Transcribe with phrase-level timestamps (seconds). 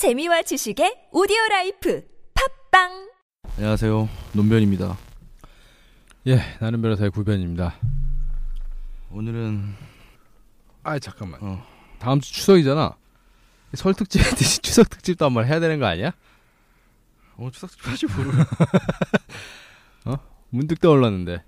[0.00, 2.02] 재미와 지식의 오디오 라이프
[2.72, 3.10] 팟빵
[3.58, 4.08] 안녕하세요.
[4.32, 4.96] 노변입니다.
[6.26, 7.74] 예, 나는 변호사의 구변입니다.
[9.10, 9.74] 오늘은
[10.84, 11.38] 아 잠깐만.
[11.42, 11.62] 어,
[11.98, 12.96] 다음 주 추석이잖아.
[13.74, 16.12] 설 특집 했듯이 추석 특집도 한 번 해야 되는 거 아니야?
[17.36, 18.30] 오늘 추석 특집 하지 모르.
[20.48, 21.44] 문득 떠올랐는데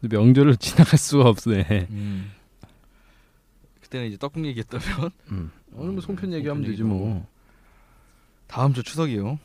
[0.00, 1.86] 명절을 지나갈 수가 없네.
[1.90, 2.32] 음.
[3.82, 5.52] 그때는 이제 떡국 얘기했다면 음.
[5.74, 7.26] 오늘 뭐 송편 음, 얘기하면 되지 뭐.
[8.46, 9.38] 다음 주 추석이요.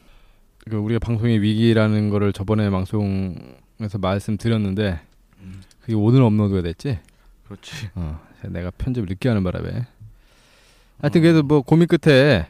[0.69, 4.99] 그 우리가 방송의 위기라는 거를 저번에 방송에서 말씀드렸는데
[5.39, 5.61] 음.
[5.81, 6.99] 그게 오늘 업로드가 됐지.
[7.45, 7.89] 그렇지.
[7.95, 9.85] 어, 내가 편집을 늦게 하는 바람에.
[10.99, 12.47] 하여튼 그래도 뭐 고민 끝에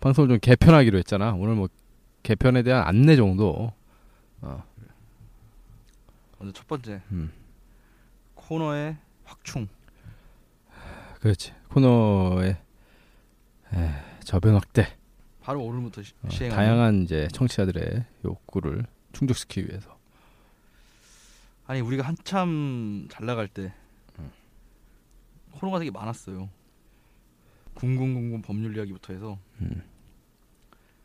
[0.00, 1.32] 방송을 좀 개편하기로 했잖아.
[1.32, 1.68] 오늘 뭐
[2.22, 3.72] 개편에 대한 안내 정도.
[6.38, 7.32] 먼저 첫 번째 음.
[8.34, 9.66] 코너의 확충.
[11.20, 11.54] 그렇지.
[11.70, 12.58] 코너의
[13.74, 13.90] 에,
[14.24, 14.96] 저변 확대.
[15.40, 19.98] 바로 오늘부터 시, 어, 시행하는 다양한 이제 청취자들의 욕구를 충족시키기 위해서.
[21.66, 23.72] 아니 우리가 한참 잘 나갈 때
[24.18, 24.30] 음.
[25.52, 26.48] 코너가 되게 많았어요.
[27.74, 29.82] 궁금궁금 법률 이야기부터 해서 음.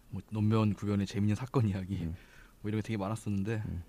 [0.10, 2.16] 뭐 논변 구변의 재밌는 사건 이야기 음.
[2.62, 3.84] 뭐 이런 게 되게 많았었는데 음.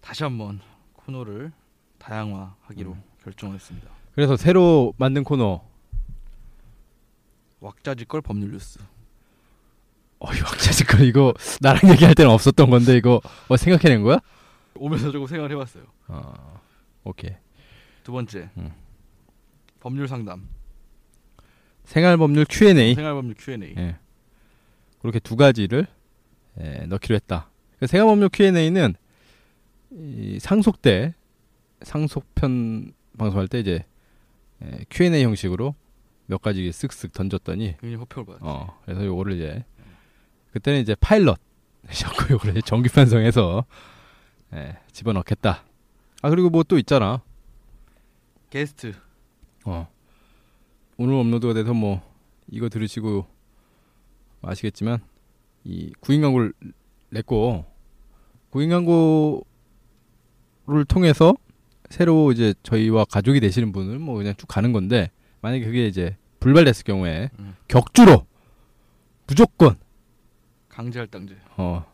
[0.00, 0.60] 다시 한번
[0.94, 1.52] 코너를
[1.98, 3.02] 다양화하기로 음.
[3.22, 3.88] 결정했습니다.
[4.14, 5.62] 그래서 새로 만든 코너.
[7.60, 8.78] 왁자지껄 법률 뉴스.
[10.20, 14.18] 어, 이 왕자지껄 이거 나랑 얘기할 때는 없었던 건데 이거 어, 생각해낸 거야?
[14.74, 15.84] 오면서 조금 생각을 해봤어요.
[16.08, 16.60] 어,
[17.04, 17.32] 오케이.
[18.02, 18.72] 두 번째 음.
[19.80, 20.48] 법률 상담,
[21.84, 22.94] 생활법률 Q&A.
[22.94, 23.74] 생활법률 Q&A.
[23.76, 23.96] 예.
[25.00, 25.86] 그렇게 두 가지를
[26.60, 27.50] 예, 넣기로 했다.
[27.78, 28.94] 그 생활법률 Q&A는
[29.92, 31.14] 이 상속 때
[31.82, 33.84] 상속편 방송할 때 이제
[34.62, 35.74] 예, Q&A 형식으로
[36.28, 38.44] 몇 가지 쓱쓱 던졌더니 굉장히 호평을 받았죠.
[38.46, 39.64] 어 그래서 요거를 이제
[40.52, 41.38] 그때는 이제 파일럿
[41.90, 43.64] 셨고 요거를 이제 정규 편성해서
[44.54, 45.64] 예, 집어넣겠다.
[46.22, 47.22] 아 그리고 뭐 또 있잖아.
[48.50, 48.94] 게스트
[49.64, 49.88] 어.
[50.96, 52.00] 오늘 업로드가 돼서 뭐
[52.50, 53.26] 이거 들으시고
[54.42, 54.98] 아시겠지만
[55.64, 56.52] 이 구인 광고를
[57.10, 57.64] 냈고
[58.50, 59.42] 구인 광고를
[60.88, 61.34] 통해서
[61.90, 65.10] 새로 이제 저희와 가족이 되시는 분을 뭐 그냥 쭉 가는 건데
[65.40, 67.56] 만약에 그게 이제 불발됐을 경우에 음.
[67.68, 68.26] 격주로
[69.26, 69.76] 무조건
[70.68, 71.36] 강제 할당제.
[71.56, 71.84] 어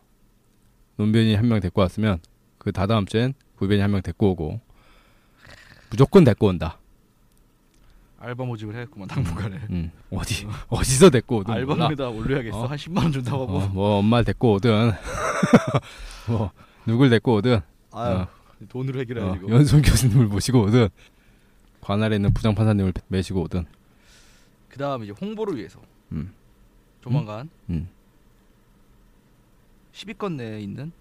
[0.97, 2.19] 논변이 한 명 데리고 왔으면
[2.57, 4.59] 그 다다음 주엔 구변이 한 명 데리고 오고
[5.89, 6.79] 무조건 데리고 온다.
[8.19, 9.57] 알바 모집을 해야겠구만 당분간에.
[9.69, 11.85] 음, 어디 어디서 데리고 오든 몰라.
[11.87, 12.61] 알바에다 올려야겠어.
[12.61, 12.65] 어?
[12.67, 13.57] 한 10만 원 준다고 하고.
[13.59, 14.91] 어, 뭐 엄마 데리고 오든
[16.27, 16.51] 뭐
[16.85, 17.59] 누굴 데리고 오든
[17.91, 18.27] 아유 어.
[18.69, 19.39] 돈으로 어, 해결해야지.
[19.43, 19.49] 이거.
[19.55, 20.89] 연송 교수님을 모시고 오든
[21.85, 23.63] 관할에 있는 부장 판사님을 메시고 오든
[24.69, 25.79] 그다음 이제 홍보를 위해서
[26.11, 26.33] 음.
[26.99, 27.87] 조만간 음.
[29.93, 30.91] 10위권 내에 있는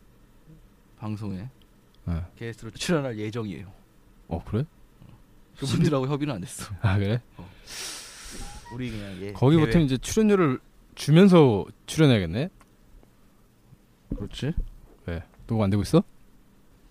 [0.99, 1.49] 방송에
[2.05, 2.31] 어.
[2.37, 3.73] 게스트로 출연할 예정이에요.
[4.29, 4.67] 어 그래?
[5.57, 6.75] 그분들하고 협의는 안 됐어.
[6.83, 7.23] 아 그래?
[8.75, 9.33] 우리 그냥 예.
[9.33, 9.85] 거기부터 대회.
[9.85, 10.61] 이제 출연료를
[10.95, 12.51] 주면서 출연해야겠네.
[14.17, 14.53] 그렇지.
[15.07, 15.23] 왜?
[15.47, 16.03] 녹음 안 되고 있어?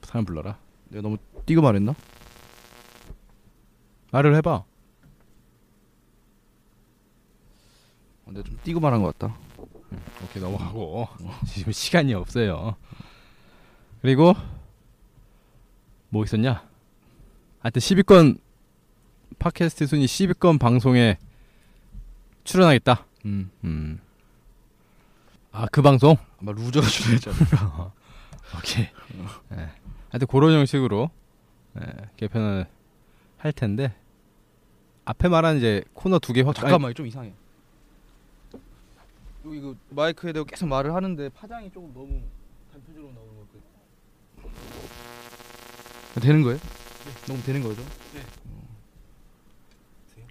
[0.02, 0.58] 사람 불러라.
[0.90, 1.94] 내가 너무 띄고 말했나?
[4.14, 4.54] 말을 해봐.
[8.26, 9.36] 어, 내가 좀 띄고 말한 것 같다.
[10.24, 11.08] 오케이 넘어가고
[11.50, 12.76] 지금 시간이 없어요.
[14.04, 14.36] 그리고
[16.10, 16.64] 뭐 있었냐?
[17.60, 18.40] 하여튼 10위권
[19.40, 21.18] 팟캐스트 순위 10위권 방송에
[22.44, 23.06] 출연하겠다.
[23.26, 23.50] 음.
[23.64, 24.00] 음.
[25.52, 26.18] 아 그 방송?
[26.40, 27.92] 아마 루저가 출연했지 않을까.
[28.58, 28.86] 오케이.
[29.54, 29.70] 예.
[30.10, 31.10] 하여튼 그런 형식으로
[31.80, 32.68] 예, 개편을
[33.38, 33.96] 할 텐데
[35.06, 36.56] 앞에 말한 이제 코너 두 개 확.
[36.56, 37.34] 잠깐만 좀 이상해.
[39.44, 42.22] 이거, 이거 마이크에 대고 계속 말을 하는데 파장이 조금 너무
[42.72, 43.48] 단편적으로 나오는 것
[44.44, 46.22] 같아.
[46.22, 46.60] 되는 거예요?
[47.28, 47.82] 너무 되는 거죠?
[48.14, 48.22] 네.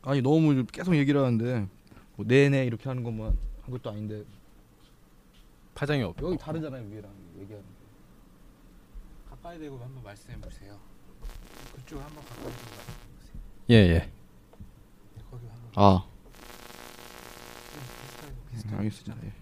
[0.05, 1.69] 아니 너무 계속 얘기를 하는데
[2.17, 4.25] 뭐 네네 이렇게 하는 것만 한 것도 아닌데
[5.75, 6.17] 파장이 없.
[6.23, 7.11] 여기 다르잖아요 위에랑
[7.41, 7.73] 얘기하는 게.
[9.31, 10.79] 가까이 대고 한번 말씀해 보세요.
[11.75, 13.41] 그쪽 한번 가까이 대고 말씀해 보세요.
[13.71, 14.12] 예 예.
[15.75, 16.05] 아
[18.53, 18.77] 비슷하게.
[18.77, 19.17] 알겠습니다.
[19.27, 19.33] 예.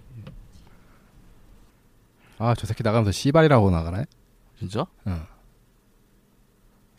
[2.38, 4.05] 아 저 새끼 나가면서 씨발이라고 나가네.
[4.59, 4.87] 진짜?
[5.06, 5.25] 응.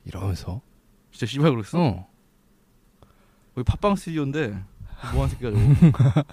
[0.06, 0.62] 이러면서.
[1.12, 1.80] 진짜 씨발 그랬어?
[1.80, 2.08] 어.
[3.58, 4.56] 여기 팟빵 스튜디오인데
[5.14, 6.24] 뭐한 새끼가 저거.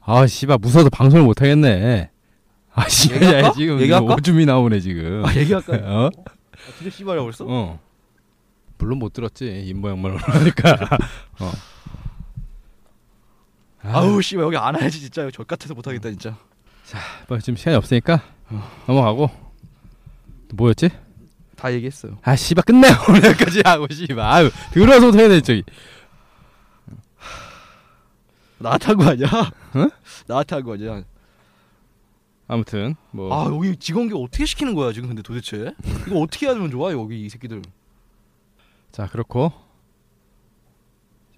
[0.00, 2.10] 아 씨발 무서워서 방송을 못 하겠네.
[2.72, 3.48] 아 씨발 얘기할까?
[3.48, 4.14] 야, 지금 얘기할까?
[4.14, 5.24] 오줌이 나오네 지금.
[5.24, 5.80] 아 얘기할까요?
[5.84, 6.10] 어?
[6.16, 7.44] 아, 진짜 씨발이라고 그랬어?
[7.48, 7.78] 어.
[8.78, 10.76] 물론 못 들었지 입 모양만 하니까.
[11.40, 11.52] 어.
[13.82, 16.36] 아우 씨발 여기 안 와야지 진짜 저 같아서 못 하겠다 진짜.
[17.28, 18.22] 뭐 지금 시간이 없으니까
[18.86, 19.28] 넘어가고
[20.48, 20.90] 또 뭐였지?
[21.56, 22.18] 다 얘기했어요.
[22.22, 25.64] 아 씨발 끝내 오늘 여기까지 하고 씨발 아유 들어서부터 해야 돼 저기
[28.58, 29.28] 나한테 한거 아니야?
[29.76, 29.90] 응?
[30.26, 31.02] 나한테 한거 아니야?
[32.48, 35.74] 아무튼 뭐 아 여기 직원기 어떻게 시키는 거야 지금 근데 도대체?
[36.06, 37.62] 이거 어떻게 하면 좋아 여기 이 새끼들?
[38.96, 39.52] 자 그렇고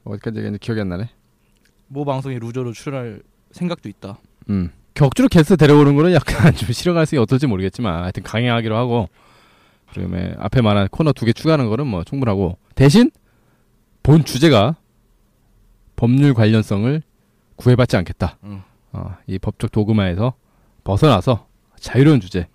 [0.04, 1.08] 어디까지 얘기했는지 기억이 안 나네.
[1.88, 3.20] 모 방송에 루저로 출연할
[3.50, 4.16] 생각도 있다.
[4.48, 9.08] 음 격주로 게스트 데려오는 거는 약간 좀 실현할 수 어떨지 모르겠지만 하여튼 강행하기로 하고
[9.90, 13.10] 그다음에 앞에 말한 코너 두 개 추가하는 거는 뭐 충분하고 대신
[14.04, 14.76] 본 주제가
[15.96, 17.02] 법률 관련성을
[17.56, 18.38] 구애받지 않겠다.
[18.44, 18.62] 응.
[18.92, 20.34] 어, 이 법적 도그마에서
[20.84, 21.48] 벗어나서
[21.80, 22.46] 자유로운 주제.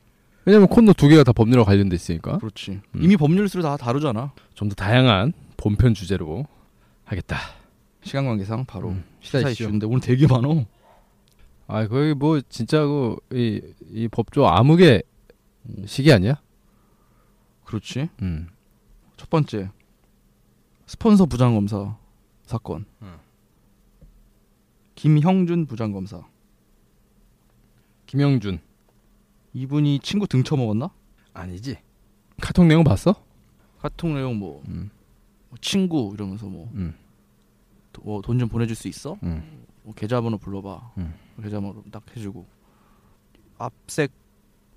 [0.45, 2.71] 왜냐면 코너 두 개가 다 법률과 관련돼 있으니까 그렇지.
[2.95, 3.03] 음.
[3.03, 4.33] 이미 법률수로 다 다루잖아.
[4.55, 6.45] 좀 더 다양한 본편 주제로
[7.05, 7.37] 하겠다.
[8.03, 9.63] 시간 관계상 바로 음, 시사 시사이슈.
[9.63, 10.65] 이슈인데 오늘 되게 많어.
[11.67, 13.61] 아 거기 뭐 진짜 그이
[13.91, 15.03] 이 법조 암흑의
[15.85, 16.41] 시기 아니야?
[17.63, 18.09] 그렇지.
[18.21, 18.49] 음.
[19.15, 19.69] 첫 번째
[20.85, 21.97] 스폰서 부장검사
[22.45, 22.85] 사건.
[23.01, 23.13] 응.
[24.95, 26.23] 김형준 부장검사.
[28.05, 28.59] 김영준
[29.53, 30.89] 이분이 친구 등쳐 먹었나?
[31.33, 31.77] 아니지?
[32.41, 33.15] 카톡 내용 봤어?
[33.79, 34.89] 카톡 내용 뭐, 음.
[35.49, 36.95] 뭐 친구 이러면서 뭐 음.
[37.93, 39.17] 돈좀 보내줄 수 있어?
[39.23, 39.63] 음.
[39.83, 40.91] 뭐 계좌번호 불러봐.
[40.97, 41.13] 음.
[41.41, 42.45] 계좌번호 딱 해주고
[43.57, 44.11] 압색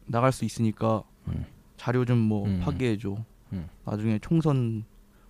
[0.06, 1.44] 나갈 수 있으니까 음.
[1.76, 2.60] 자료 좀뭐 음.
[2.62, 3.16] 파기해줘.
[3.52, 3.68] 음.
[3.84, 4.84] 나중에 총선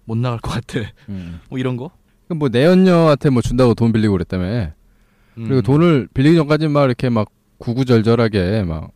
[0.04, 0.80] 못 나갈 것 같아.
[1.08, 1.40] 음.
[1.48, 1.90] 뭐 이런 거.
[2.28, 4.72] 그뭐 내연녀한테 뭐 준다고 돈 빌리고 그랬다며.
[5.34, 5.62] 그리고 음.
[5.62, 7.28] 돈을 빌리기 전까지 막 이렇게 막
[7.58, 8.95] 구구절절하게 막 어?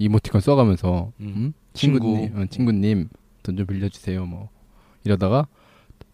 [0.00, 1.26] 이모티콘 써가면서 음.
[1.36, 1.52] 음?
[1.74, 2.00] 친구.
[2.00, 3.08] 친구님, 어, 친구님
[3.42, 4.48] 돈 좀 빌려주세요 뭐
[5.04, 5.46] 이러다가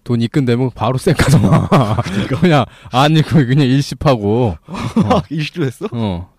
[0.04, 1.38] 돈 입금되면 바로 쌩까서
[2.40, 5.86] 그냥 안 읽고 그냥 일십하고 아, 일시도 했어?
[5.92, 6.32] 어.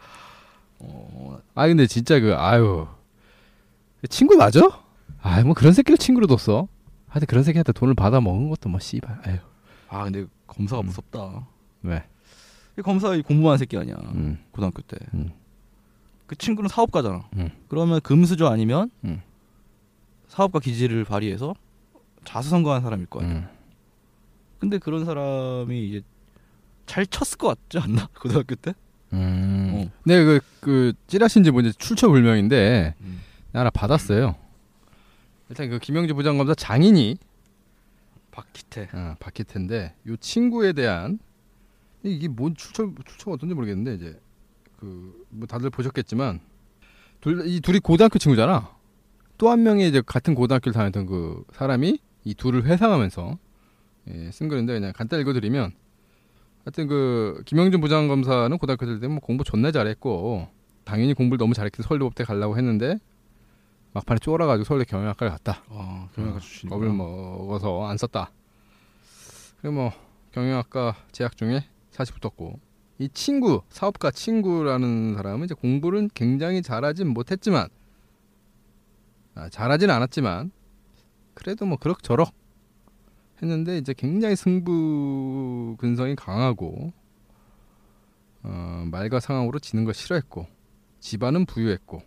[0.79, 2.87] 어, 아 근데 진짜 그 아유
[4.09, 4.61] 친구 맞아?
[5.21, 6.67] 아유 뭐 그런 새끼를 친구로 뒀어.
[7.07, 9.21] 하여튼 그런 새끼한테 돈을 받아 먹은 것도 뭐 씨발.
[9.25, 9.37] 아유
[9.89, 10.85] 아 근데 검사가 음.
[10.85, 11.47] 무섭다.
[11.83, 12.03] 왜?
[12.77, 13.95] 이 검사 이 공부하는 새끼 아니야.
[14.13, 14.37] 음.
[14.51, 14.97] 고등학교 때.
[15.13, 15.31] 음.
[16.27, 17.29] 그 친구는 사업가잖아.
[17.37, 17.49] 음.
[17.69, 19.21] 그러면 금수저 아니면 음.
[20.27, 21.55] 사업가 기질을 발휘해서
[22.25, 23.33] 자수성가한 사람일 거 아니야.
[23.33, 23.47] 음.
[24.59, 26.01] 근데 그런 사람이 이제
[26.85, 28.07] 잘 쳤을 것 같지 않나?
[28.19, 28.73] 고등학교 때?
[29.13, 29.71] 음.
[29.73, 29.91] 어.
[30.03, 33.21] 네, 그, 그, 찌라신지 뭔지 출처 불명인데, 음.
[33.53, 34.35] 나 하나 받았어요.
[35.49, 37.17] 일단 그 김영주 부장검사 장인이,
[38.31, 38.89] 박기태.
[38.93, 41.19] 어, 박희태인데, 요 친구에 대한,
[42.03, 44.19] 이- 이게 뭔 출처, 출처가 어떤지 모르겠는데, 이제,
[44.77, 46.39] 그, 뭐 다들 보셨겠지만,
[47.21, 48.75] 둘, 이 둘이 고등학교 친구잖아.
[49.37, 53.37] 또 한 명이 이제 같은 고등학교를 다녔던 그 사람이 이 둘을 회상하면서,
[54.09, 55.73] 예, 쓴 글인데, 그냥 간단히 읽어드리면,
[56.65, 60.49] 하여튼 그 김영준 부장검사는 고등학교 때뭐 공부 존나 잘했고
[60.83, 62.97] 당연히 공부를 너무 잘했기 때문에 서울대법대 가려고 했는데
[63.93, 65.63] 막판에 쫄아가지고 서울대 경영학과를 갔다.
[65.69, 66.69] 아, 경영학과 출신이.
[66.69, 68.31] 겁을 먹어서 안 썼다.
[69.61, 69.93] 그리고 뭐
[70.33, 72.59] 경영학과 재학 중에 사시 붙었고
[72.99, 77.67] 이 친구 사업가 친구라는 사람은 이제 공부를 굉장히 잘하진 못했지만
[79.35, 80.51] 아, 잘하진 않았지만
[81.35, 82.33] 그래도 뭐 그럭저럭
[83.41, 86.91] 했는데 이제 굉장히 승부 근성이 강하고
[88.41, 90.47] 어, 말과 상황으로 지는 걸 싫어했고
[90.99, 92.01] 집안은 부유했고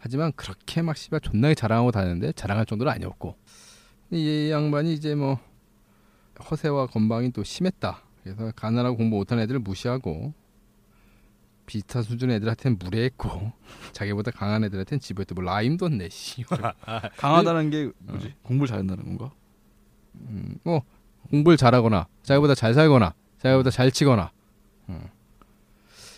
[0.00, 3.36] 하지만 그렇게 막 씨발 존나게 자랑하고 다녔는데 자랑할 정도는 아니었고
[4.10, 5.38] 이 양반이 이제 뭐
[6.50, 10.32] 허세와 건방이 또 심했다 그래서 가난하고 공부 못하는 애들을 무시하고
[11.66, 13.52] 비슷한 수준의 애들한테는 무례했고
[13.92, 16.74] 자기보다 강한 애들한테는 집에도 뭐 라임도 내 씨발
[17.16, 18.34] 강하다는 게 뭐지?
[18.42, 19.34] 공부를 잘한다는 건가?
[20.14, 20.82] 음, 뭐
[21.30, 24.30] 공부를 잘하거나 자기보다 잘 살거나 자기보다 잘 치거나
[24.88, 25.08] 음.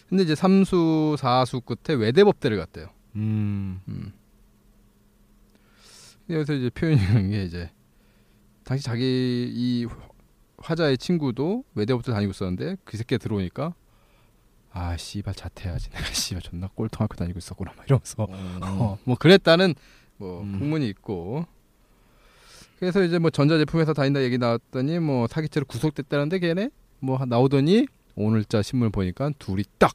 [0.09, 3.81] 근데 이제 삼수 사수 끝에 외대법대를 갔대요 음.
[3.89, 4.13] 음.
[6.29, 7.71] 여기서 이제 표현한 게 이제
[8.65, 9.87] 당시 자기 이
[10.65, 13.75] 화자의 친구도 외대법대 다니고 있었는데 그 새끼가 들어오니까
[14.73, 18.27] 아 씨발 자퇴해야지 내가 씨발 존나 꼴통 학교 다니고 있었구나 막 이러면서
[18.63, 19.75] 어, 뭐 그랬다는
[20.17, 20.59] 뭐 음.
[20.59, 21.47] 풍문이 있고
[22.79, 28.63] 그래서 이제 뭐 전자제품 회사 다닌다 얘기 나왔더니 뭐 사기죄로 구속됐다는데 걔네 뭐 나오더니 오늘자
[28.63, 29.95] 신문 보니까 둘이 딱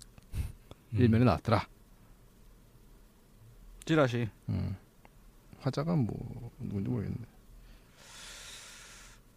[0.93, 0.99] 음.
[0.99, 1.67] 일면에 나왔더라.
[3.85, 4.29] 찌라시.
[4.49, 4.75] 음.
[5.61, 7.25] 화자가 뭐 누군지 모르겠는데.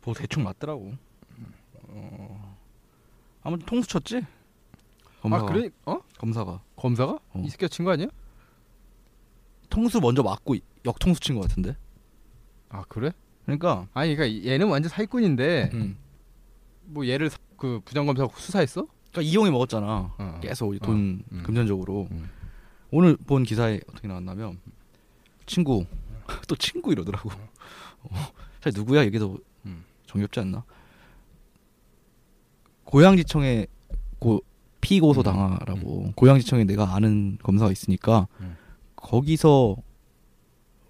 [0.05, 0.93] 뭐 대충 맞더라고.
[1.95, 2.57] 어.
[3.43, 4.23] 아무튼 통수 쳤지?
[5.21, 5.45] 검사가.
[5.45, 5.71] 아 그래?
[5.87, 6.01] 어?
[6.19, 7.43] 검사가 검사가 어.
[7.45, 8.09] 이 새끼가 친 거 아니야?
[9.71, 11.77] 통수 먼저 맞고 역통수 친것 같은데.
[12.69, 13.13] 아 그래?
[13.45, 15.97] 그러니까 아니 그러니까 얘는 완전 사기꾼인데 음.
[16.85, 18.87] 뭐 얘를 사- 그 부장검사 수사했어?
[19.11, 20.15] 그러니까 이용이 먹었잖아.
[20.19, 20.41] 어.
[20.43, 21.43] 계속 돈 음.
[21.45, 22.09] 금전적으로.
[22.11, 22.29] 음.
[22.91, 24.59] 오늘 본 기사에 어떻게 나왔냐면
[25.47, 25.87] 친구
[26.49, 27.31] 또 친구 이러더라고.
[28.05, 28.11] 어,
[28.61, 29.85] 사실 누구야 얘기도 음.
[30.07, 30.65] 정겹지 않나?
[32.93, 33.67] 고양지청에
[34.19, 34.43] 고
[34.83, 35.25] 피고소 음.
[35.25, 38.55] 당하라고 고양지청에 내가 아는 검사가 있으니까 음.
[38.97, 39.77] 거기서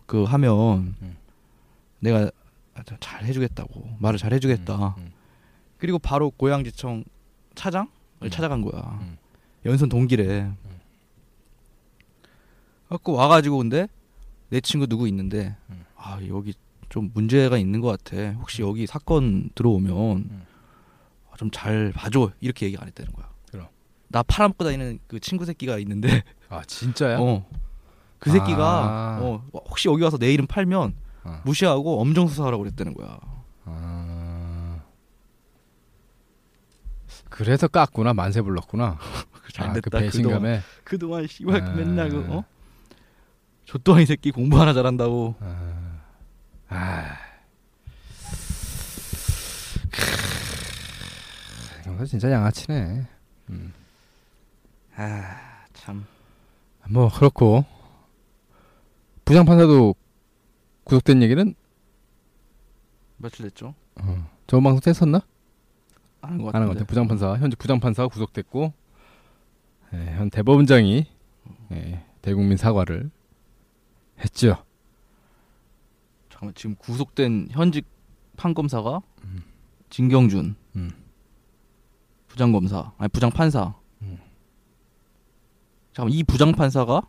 [0.06, 1.16] 그 하면 음.
[2.00, 2.28] 내가
[2.98, 4.96] 잘 해주겠다고 말을 잘 해주겠다.
[4.98, 5.12] 음.
[5.78, 7.04] 그리고 바로 고양지청
[7.54, 7.88] 차장을
[8.24, 8.30] 음.
[8.30, 8.98] 찾아간 거야.
[9.02, 9.16] 음.
[9.64, 10.50] 연선 동기래.
[12.88, 13.86] 갖고 와가지고 근데
[14.48, 15.84] 내 친구 누구 있는데 음.
[15.94, 16.52] 아 여기
[16.88, 18.32] 좀 문제가 있는 것 같아.
[18.40, 20.51] 혹시 여기 사건 들어오면 음.
[21.42, 23.28] 좀 잘 봐줘 이렇게 얘기 안 했다는 거야.
[23.50, 23.66] 그럼.
[24.08, 27.18] 나 팔아먹고 다니는 그 친구 새끼가 있는데 아 진짜야?
[27.20, 27.46] 어.
[28.18, 29.18] 그 새끼가 아.
[29.20, 30.94] 어, 혹시 여기 와서 내 이름 팔면
[31.24, 31.40] 어.
[31.44, 33.18] 무시하고 엄정 수사하라고 그랬다는 거야.
[33.64, 34.80] 아.
[37.28, 38.98] 그래서 깠구나 만세 불렀구나.
[39.52, 40.60] 잘 아, 그 배신감에.
[40.84, 41.70] 그동안 씨발 아.
[41.72, 42.44] 맨날 그 어?
[43.64, 45.34] 조또이 새끼 공부 하나 잘한다고.
[46.68, 47.16] 아.
[52.02, 52.04] 아.
[52.04, 53.06] 경사 진짜 양아치네.
[53.50, 53.72] 음.
[54.96, 56.04] 아 참.
[56.90, 57.64] 뭐 그렇고
[59.24, 59.94] 부장 판사도
[60.84, 61.54] 구속된 얘기는
[63.18, 63.74] 며칠 됐죠?
[64.00, 65.20] 어, 저번 방송 때 했었나?
[66.20, 66.74] 아는 것안 같은데.
[66.74, 66.84] 같아.
[66.86, 68.72] 부장 판사 현재 부장 판사가 구속됐고
[69.94, 71.06] 예, 현 대법원장이
[71.72, 73.10] 예, 대국민 사과를
[74.18, 74.64] 했죠.
[76.30, 77.86] 잠깐만 지금 구속된 현직
[78.36, 79.42] 판검사가 음.
[79.90, 81.01] 진경준 음.
[82.32, 83.74] 부장검사 아니 부장판사.
[84.02, 84.18] 음.
[85.92, 87.02] 잠깐 이 부장판사가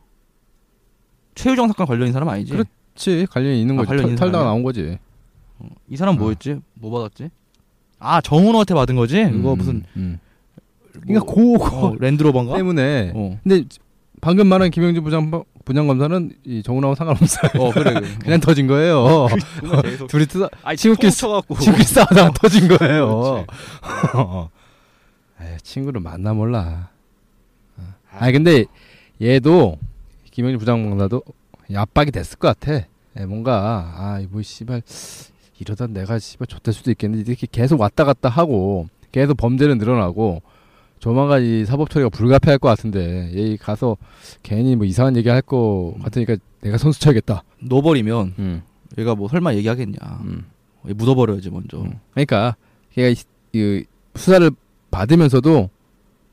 [1.36, 2.52] 최유정 사건 관련인 사람 아니지?
[2.52, 3.88] 그렇- 그렇지 관련이 있는 아, 거지.
[3.88, 4.50] 관련 있는 털, 털다가 사람이야?
[4.52, 5.00] 나온 거지.
[5.60, 6.18] 어, 이 사람 어.
[6.18, 6.60] 뭐였지?
[6.76, 7.30] 뭐 받았지?
[8.00, 9.24] 아 정은호한테 받은 거지?
[9.24, 10.20] 음, 무슨 음.
[11.08, 12.56] 뭐, 그러니까 그거 어, 랜드로버인가?
[12.58, 13.14] 때문에.
[13.16, 13.40] 어.
[13.44, 13.64] 근데
[14.22, 15.32] 방금 말한 김영준 부장
[15.66, 17.52] 부장 검사는 이 정훈하고 상관없어요.
[17.64, 18.08] 어 그래 그래.
[18.20, 19.28] 그냥 터진 거예요.
[20.10, 20.50] 둘이 뜨다
[21.10, 23.46] 쳐갖고 친구끼리 싸우다가 터진 거예요.
[25.44, 26.90] 에이, 친구를 만나 몰라.
[28.12, 28.66] 아니 근데
[29.22, 29.78] 얘도
[30.32, 31.24] 김영준 부장검사도
[31.76, 32.86] 압박이 됐을 것 같아.
[33.20, 34.82] 예, 뭔가 아뭐 씨발
[35.60, 40.42] 이러다 내가 씨발 좆될 수도 있겠는데 이렇게 계속 왔다 갔다 하고 계속 범죄는 늘어나고
[41.00, 43.98] 조만간 이 사법 처리가 불가피할 것 같은데 얘 가서
[44.42, 47.44] 괜히 뭐 이상한 얘기 할 거 같으니까 내가 선수 쳐야겠다.
[47.60, 48.62] 넣어버리면 음.
[48.98, 49.98] 얘가 뭐 설마 얘기하겠냐?
[50.24, 50.46] 음.
[50.88, 51.82] 얘 묻어버려야지 먼저.
[51.82, 52.00] 음.
[52.12, 52.56] 그러니까
[52.94, 53.16] 걔가 이,
[53.54, 53.84] 이
[54.16, 54.50] 수사를
[54.94, 55.72] 받으면서도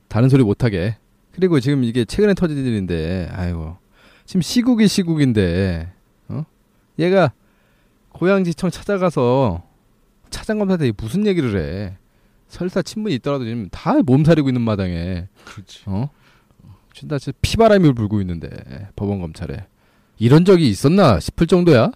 [0.09, 0.97] 다른 소리 못 하게.
[1.33, 3.79] 그리고 지금 이게 최근에 터진 일인데, 아이고
[4.27, 5.91] 지금 시국이 시국인데,
[6.29, 6.45] 어?
[6.99, 7.33] 얘가
[8.11, 9.63] 고양지청 찾아가서
[10.29, 11.97] 차장검사한테 무슨 얘기를 해?
[12.49, 15.85] 설사 친분이 있더라도 지금 다 몸살이고 있는 마당에, 그렇지.
[15.87, 16.11] 어?
[16.93, 18.51] 진짜 피바람이 불고 있는데
[18.95, 19.67] 법원 검찰에
[20.19, 21.93] 이런 적이 있었나 싶을 정도야.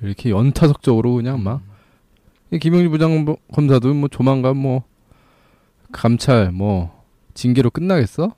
[0.00, 1.67] 이렇게 연타석적으로 그냥 막이
[2.60, 4.84] 김영주 부장 검사도 뭐 조만간 뭐
[5.92, 8.34] 감찰 뭐 징계로 끝나겠어?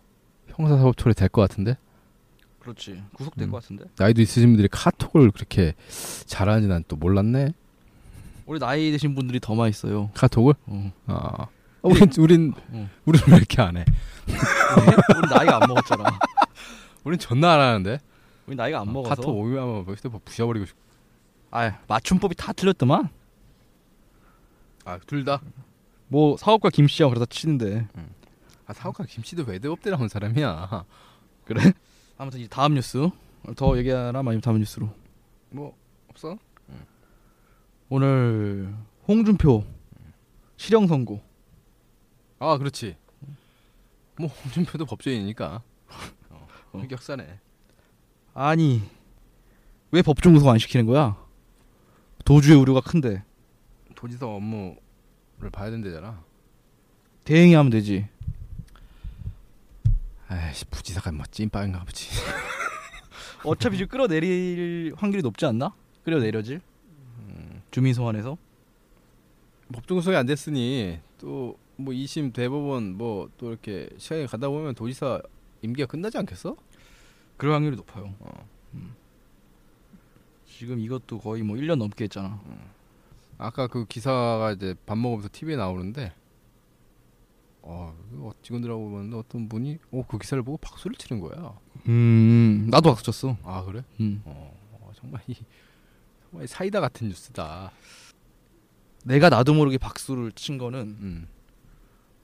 [0.49, 1.77] 형사사법 처리 될 것 같은데
[2.59, 3.03] 그렇지.
[3.15, 3.51] 구속된 음.
[3.53, 3.85] 것 같은데.
[3.99, 5.75] 나이도 있으신 분들이 카톡을 그렇게
[6.27, 7.53] 잘하는지 난 또 몰랐네
[8.47, 10.11] 우리 나이 드신 분들이 더 많이 써요.
[10.15, 10.93] 카톡을 어.
[11.07, 11.47] 아
[11.83, 12.91] 우린 우린 어.
[13.05, 13.85] 우린 왜 이렇게 안 해
[14.27, 16.05] 우리 나이가 안 먹었잖아.
[17.05, 17.99] 우린 존나 안 하는데
[18.47, 19.15] 우리 나이가 안 먹어서.
[19.15, 20.75] 카톡 오면 뭐 부셔버리고 싶
[21.53, 23.09] 아 맞춤법이 다 틀렸더만.
[24.85, 25.41] 아둘 다?
[26.09, 27.87] 뭐 사업가 김 씨하고 그러다 치는데.
[28.67, 30.85] 아 사업가 김씨도 외대업대 나온 사람이야
[31.45, 31.73] 그래?
[32.19, 33.09] 아무튼 이 다음 뉴스
[33.57, 34.89] 더 얘기하나 아니면 다음 뉴스로.
[35.51, 35.77] 뭐
[36.09, 36.39] 없어?
[37.89, 38.73] 오늘
[39.09, 39.65] 홍준표
[40.57, 41.21] 실형 선고.
[42.39, 42.97] 아 그렇지
[44.17, 45.63] 뭐 홍준표도 법조인이니까
[46.31, 47.39] 어, 흑역사네
[48.33, 48.83] 아니
[49.91, 51.17] 왜 법정 구속 안 시키는 거야?
[52.25, 53.23] 도주의 우려가 큰데
[54.01, 54.81] 도지사 업무를
[55.53, 56.25] 봐야 된대잖아
[57.25, 58.09] 대행이 하면 되지.
[60.27, 62.09] 아이씨 부지사가 뭐 찐빵인가 보지
[63.45, 65.75] 어차피 지금 끌어내릴 확률이 높지 않나?
[66.05, 66.61] 끌어내려질?
[67.71, 68.39] 주민 소환해서?
[69.73, 71.57] 법정 구속이 안 됐으니 또뭐
[71.93, 75.21] 2심 대법원 뭐 또 이렇게 시간이 가다 보면 도지사
[75.63, 76.57] 임기가 끝나지 않겠어?
[77.37, 78.15] 그럴 확률이 높아요.
[78.21, 78.49] 어.
[78.75, 78.95] 음.
[80.49, 82.41] 지금 이것도 거의 뭐 1년 넘게 했잖아.
[83.43, 86.13] 아까 그 기사가 이제 밥 먹으면서 TV에 나오는데
[87.63, 91.53] 어 이거 직원들하고 보는데 어떤 분이 어 그 기사를 보고 박수를 치는 거야
[91.89, 93.37] 음, 나도 박수 쳤어.
[93.43, 93.83] 아 그래?
[94.01, 94.23] 음.
[94.25, 95.35] 어, 어, 정말 이
[96.31, 97.71] 정말 사이다 같은 뉴스다
[99.05, 101.29] 내가 나도 모르게 박수를 친 거는 음.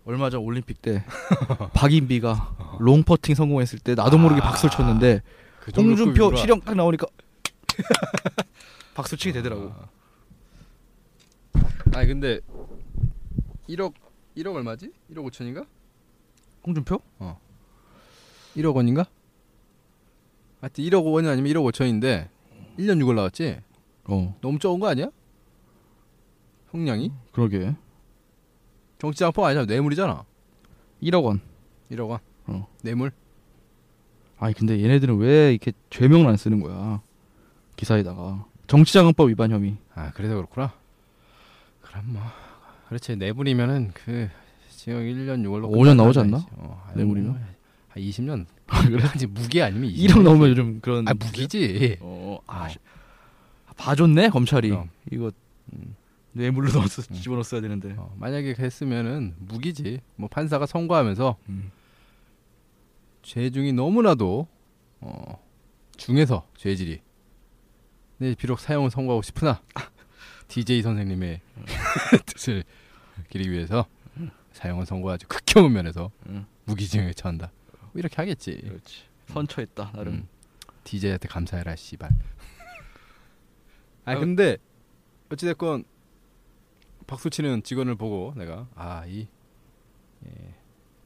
[0.04, 1.04] 얼마 전 올림픽 때
[1.74, 5.22] 박인비가 롱퍼팅 성공했을 때 나도 모르게 아, 박수를 쳤는데
[5.60, 6.36] 그 홍준표.
[6.36, 7.06] 실력 딱 나오니까
[8.94, 9.70] 박수 치게 되더라고.
[9.70, 9.88] 아.
[11.94, 12.40] 아니 근데
[13.68, 13.94] 1억
[14.36, 14.92] 1억 얼마지?
[15.12, 15.66] 1억 5천인가?
[16.66, 17.00] 홍준표?
[18.56, 19.04] 1억 원인가?
[20.60, 22.28] 하여튼 1억 원이 아니면 1억 5천인데
[22.78, 23.60] 1년 6월 나왔지?
[24.04, 25.10] 어, 너무 적은 거 아니야?
[26.70, 27.12] 형량이?
[27.32, 27.74] 그러게.
[28.98, 30.24] 정치장법 아니잖아 뇌물이잖아
[31.02, 31.40] 1억 원.
[31.90, 32.66] 1억 원 어.
[32.82, 33.12] 뇌물
[34.38, 37.00] 아니 근데 얘네들은 왜 이렇게 죄명을 안 쓰는 거야?
[37.76, 39.76] 기사에다가 정치자금법 위반 혐의.
[39.94, 40.74] 아 그래서 그렇구나
[41.88, 42.22] 그럼 뭐
[42.88, 44.28] 그렇지 뇌물이면은 그
[44.70, 46.46] 징역 1년 6월로 5년 나오지 않나?
[46.52, 47.30] 어, 한 뇌물이면?
[47.32, 47.40] 뭐,
[47.88, 49.04] 한 20년 그래?
[49.04, 52.68] 아직 무기 아니면 20년 1억 넘으면 요즘 그런 아 무기지 어, 아, 어.
[52.68, 52.78] 씨.
[53.76, 54.70] 봐줬네 검찰이.
[54.70, 54.90] 그럼.
[55.10, 55.30] 이거
[55.72, 55.94] 음.
[56.32, 57.14] 뇌물로 넣어서 음.
[57.14, 57.94] 집어넣었어야 되는데.
[57.96, 61.70] 어, 만약에 했으면은 무기지 뭐 판사가 선고하면서 음.
[63.22, 64.46] 죄 중이 너무나도
[65.00, 65.44] 어,
[65.96, 67.00] 중에서 죄질이
[68.18, 69.60] 네 비록 사형을 선고하고 싶으나
[70.48, 71.40] DJ 선생님의
[72.26, 72.64] 뜻을
[73.30, 73.86] 기리기 위해서
[74.52, 76.46] 사형을 선고하지 극혐은 면에서 음.
[76.64, 79.02] 무기징역에 처한다 뭐 이렇게 하겠지 그렇지.
[79.28, 80.12] 선처했다 나름.
[80.14, 80.28] 음.
[80.84, 82.10] DJ한테 감사해라 씨발
[84.04, 84.56] 아 근데
[85.30, 85.84] 어찌됐건
[87.06, 89.26] 박수치는 직원을 보고 내가 아이
[90.26, 90.54] 예,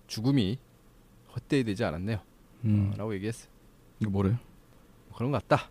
[0.07, 0.59] 죽음이
[1.35, 2.21] 헛되이 되지 않았네요
[2.65, 2.91] 음.
[2.93, 3.49] 어, 라고 얘기했어
[4.01, 4.31] 이거 뭐래?
[5.09, 5.71] 뭐 그런 것 같다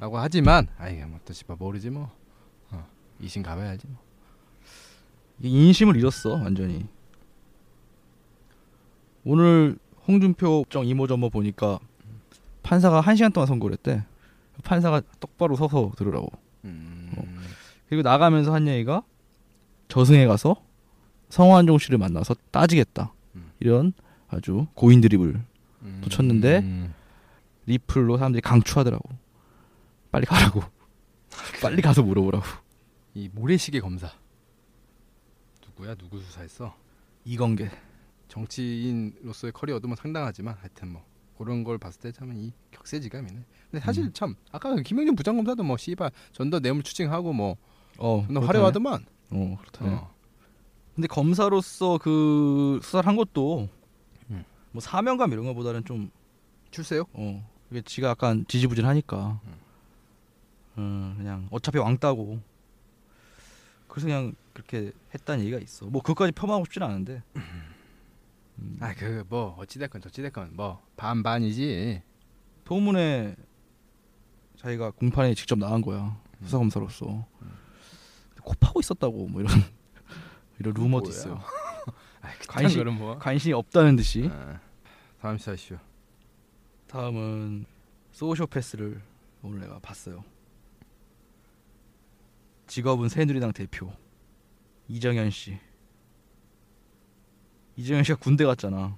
[0.00, 2.16] 라고 하지만 아이 뭐또 씨발 모르지 뭐 어,
[3.20, 3.98] 이신 가봐야지 뭐
[5.42, 6.86] 인심을 잃었어 완전히.
[9.24, 11.78] 오늘 홍준표 정 이모저모 보니까
[12.62, 14.04] 판사가 한 시간 동안 선고를 했대.
[14.64, 16.28] 판사가 똑바로 서서 들으라고.
[16.64, 17.10] 음,
[17.88, 19.02] 그리고 나가면서 한 얘기가
[19.88, 20.56] 저승에 가서
[21.30, 23.12] 성완종 씨를 만나서 따지겠다.
[23.34, 23.50] 음.
[23.60, 23.92] 이런
[24.28, 25.42] 아주 고인 드립을
[25.82, 26.94] 음, 또 쳤는데 음,
[27.66, 29.08] 리플로 사람들이 강추하더라고.
[30.12, 30.62] 빨리 가라고.
[31.62, 32.44] 빨리 가서 물어보라고.
[33.14, 34.10] 이 모래시계 검사
[35.66, 36.74] 누구야 누구 수사했어
[37.24, 37.70] 이건계.
[38.28, 41.04] 정치인으로서의 커리어도 뭐 상당하지만 하여튼 뭐
[41.36, 43.44] 그런 걸 봤을 때 참 이 격세지감이네.
[43.70, 44.12] 근데 사실 음.
[44.12, 47.56] 참 아까 그 김영준 부장검사도 뭐 씨발 전더 뇌물 추징하고 뭐
[47.98, 48.20] 어.
[48.20, 49.04] 화려하더만.
[49.30, 49.94] 어, 그렇다네.
[49.94, 50.10] 어.
[50.94, 53.68] 근데 검사로서 그 수사를 한 것도
[54.30, 54.44] 음.
[54.72, 56.10] 뭐 사명감 이런 거보다는 좀
[56.70, 57.04] 출세요?
[57.14, 59.40] 어, 그게 지가 약간 지지부진하니까.
[59.44, 59.54] 음.
[60.78, 62.40] 음, 그냥 어차피 왕따고.
[63.90, 65.86] 그래서 그냥 그렇게 했다는 얘기가 있어.
[65.86, 67.22] 뭐 그것까지 폄하하고 싶지는 않은데.
[67.36, 68.76] 음.
[68.80, 72.02] 아그 뭐 어찌됐건 저찌됐건 뭐 반반이지.
[72.66, 73.34] 소문에
[74.56, 76.44] 자기가 공판에 직접 나간 거야 음.
[76.44, 77.26] 수사 검사로서
[78.44, 79.52] 코 파고 있었다고 뭐 이런
[80.60, 81.18] 이런 루머도 뭐야?
[81.18, 81.40] 있어요.
[82.22, 83.18] 아, 관심- 뭐.
[83.18, 84.28] 관심이 없다는 듯이.
[84.32, 84.60] 아,
[85.20, 85.78] 다음 시사 이슈.
[86.86, 87.64] 다음은
[88.12, 89.00] 소시오패스를
[89.42, 90.22] 오늘 내가 봤어요.
[92.70, 93.92] 직업은 새누리당 대표
[94.86, 95.58] 이정현 씨.
[97.76, 98.96] 이정현 씨가 군대 갔잖아.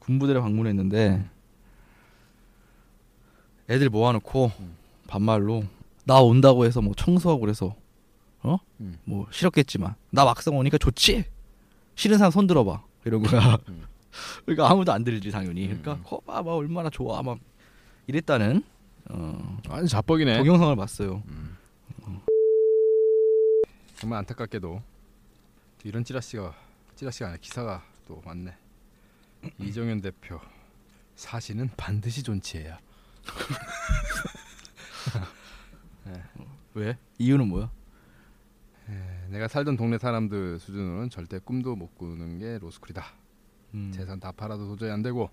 [0.00, 1.26] 군부대를 방문했는데
[3.70, 4.76] 애들 모아놓고 음.
[5.06, 5.64] 반말로
[6.04, 7.74] 나 온다고 해서 뭐 청소하고 그래서
[8.42, 8.58] 어?
[8.80, 8.98] 음.
[9.04, 11.24] 뭐 싫었겠지만 나 막상 오니까 좋지.
[11.94, 13.56] 싫은 사람 손 들어봐 이런 거야.
[13.70, 13.82] 음.
[14.44, 15.68] 그러니까 아무도 안 들지 당연히.
[15.68, 16.02] 그러니까 음.
[16.04, 17.38] 거봐 막 얼마나 좋아 막
[18.08, 18.62] 이랬다는
[19.08, 20.36] 어, 아니 자뻑이네.
[20.36, 21.22] 동영상을 봤어요.
[21.28, 21.56] 음.
[24.04, 24.82] 정말 안타깝게도
[25.82, 26.54] 이런 찌라시가
[26.94, 28.54] 찌라시가 아니라 기사가 또 많네.
[29.58, 30.38] 이정현 대표
[31.16, 32.78] 사실은 반드시 존치해야.
[36.74, 36.98] 왜?
[37.18, 37.70] 이유는 뭐야?
[38.90, 43.06] 에, 내가 살던 동네 사람들 수준으로는 절대 꿈도 못 꾸는 게 로스쿨이다.
[43.72, 43.90] 음.
[43.90, 45.30] 재산 다 팔아도 도저히 안 되고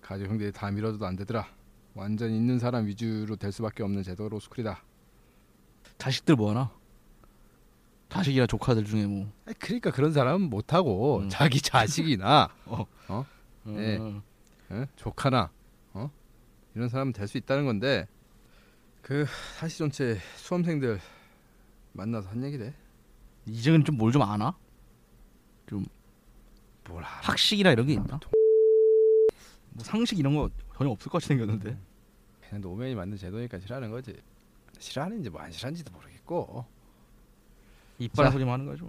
[0.00, 1.46] 가족 형들이 다 밀어줘도 안 되더라.
[1.92, 4.82] 완전 있는 사람 위주로 될 수밖에 없는 제도가 로스쿨이다.
[5.98, 6.72] 자식들 뭐 하나?
[8.14, 9.30] 자식이나 조카들 중에 뭐.
[9.46, 11.28] 아니, 그러니까 그런 사람은 못 하고 음.
[11.28, 12.86] 자기 자식이나 어,
[13.64, 13.98] 네.
[14.70, 14.86] 예?
[14.96, 15.50] 조카나
[15.94, 16.10] 어?
[16.74, 18.06] 이런 사람은 될 수 있다는 건데
[19.02, 19.26] 그
[19.58, 21.00] 사시 전체 수험생들
[21.92, 22.72] 만나서 한 얘기래.
[23.46, 24.56] 이정은 좀뭘 좀 아나?
[26.88, 27.20] 뭘 알아?
[27.22, 28.18] 학식이나 이런 게 있나?
[29.70, 31.76] 뭐 상식 이런 거 전혀 없을 것 같이 생겼는데.
[32.48, 34.14] 그냥 노면이 만든 제도니까 싫어하는 거지.
[34.78, 36.64] 싫어하는지 뭐 안 싫어하는지도 모르겠고
[37.98, 38.30] 이빨 자.
[38.32, 38.88] 소리만 하는 거죠.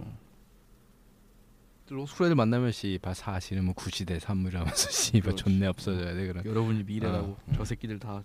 [1.88, 5.44] 로스쿨 애들 만나면 씨발 사실은 뭐 구시대 산물이라면서 씨발 그렇지.
[5.44, 6.44] 존내 없어져야 돼 그런.
[6.44, 8.22] 여러분이 미래라고 어, 저 새끼들 다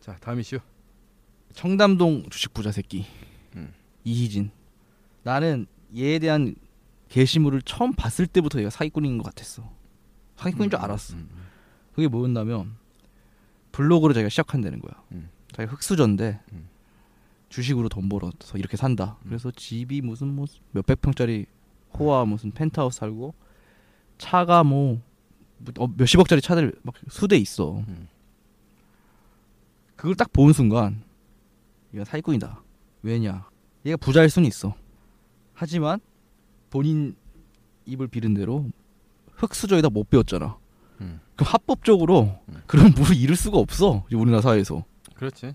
[0.00, 0.58] 자 다음 이슈.
[1.52, 3.04] 청담동 주식 부자 새끼
[3.54, 3.74] 음.
[4.04, 4.50] 이희진
[5.24, 6.54] 나는 얘에 대한
[7.10, 9.70] 게시물을 처음 봤을 때부터 얘가 사기꾼인 것 같았어.
[10.36, 11.16] 사기꾼인 줄 알았어.
[11.16, 11.46] 음, 음.
[11.94, 12.76] 그게 뭐였냐면
[13.72, 15.02] 블로그로 자기가 시작한다는 거야.
[15.12, 15.28] 음.
[15.52, 16.68] 자기 가 흑수저인데 음.
[17.50, 19.18] 주식으로 돈 벌어서 이렇게 산다.
[19.24, 19.28] 음.
[19.28, 21.46] 그래서 집이 무슨 뭐 몇백 평짜리
[21.98, 23.34] 호화 무슨 펜트하우스 살고
[24.16, 25.00] 차가 뭐
[25.78, 27.80] 어, 몇십억짜리 차들 막 수대 있어.
[27.80, 28.08] 음.
[29.96, 31.02] 그걸 딱 보는 순간
[31.92, 32.62] 얘가 사기꾼이다.
[33.02, 33.46] 왜냐?
[33.84, 34.74] 얘가 부자일 수는 있어.
[35.52, 36.00] 하지만
[36.70, 37.16] 본인
[37.84, 38.70] 입을 비른 대로
[39.32, 40.56] 흑수저에다 못 배웠잖아.
[41.00, 41.20] 음.
[41.34, 42.62] 그럼 합법적으로 음.
[42.66, 44.06] 그런 물을 잃을 수가 없어.
[44.12, 44.84] 우리나라 사회에서.
[45.14, 45.54] 그렇지.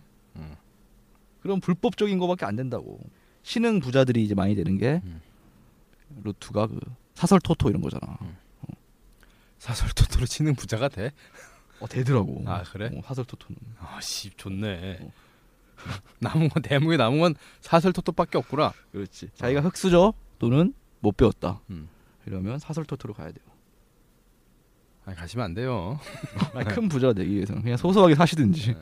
[1.46, 3.00] 그럼 불법적인 거밖에 안 된다고.
[3.44, 5.22] 신흥 부자들이 이제 많이 되는 게 음.
[6.24, 6.80] 루트가 그
[7.14, 8.18] 사설 토토 이런 거잖아.
[8.24, 8.36] 음.
[9.60, 11.12] 사설 토토로 치는 부자가 돼?
[11.80, 12.42] 어 되더라고.
[12.48, 12.90] 아, 그래?
[12.92, 13.60] 어, 사설 토토는.
[13.80, 14.98] 아씨 좋네.
[15.02, 15.12] 어.
[16.18, 18.74] 남은 건 대목에 남은 건 사설 토토밖에 없구나.
[18.92, 19.30] 그렇지.
[19.36, 21.62] 자기가 흑수저 또는 못 배웠다.
[21.70, 21.90] 음.
[22.26, 23.46] 이러면 사설 토토로 가야 돼요.
[25.06, 26.00] 아니 가시면 안 돼요.
[26.74, 28.76] 큰 부자가 되기 위해서는 그냥 소소하게 사시든지.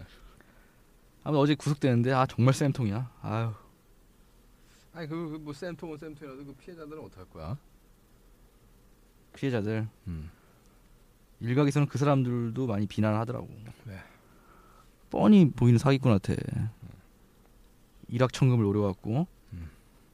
[1.24, 1.30] 네.
[1.30, 3.12] 아무튼 어제 구속되는데 아 정말 쌤통이야.
[3.22, 3.54] 아유.
[4.94, 7.58] 아니 그뭐 쌤통은 쌤통이라도 그 피해자들은 어떡할 거야?
[9.34, 10.30] 피해자들 음.
[11.40, 13.50] 일각에서는 그 사람들도 많이 비난을 하더라고.
[13.86, 14.00] 왜?
[15.10, 16.36] 뻔히 보이는 사기꾼한테
[18.10, 19.70] 일확천금을 노려갖고 음.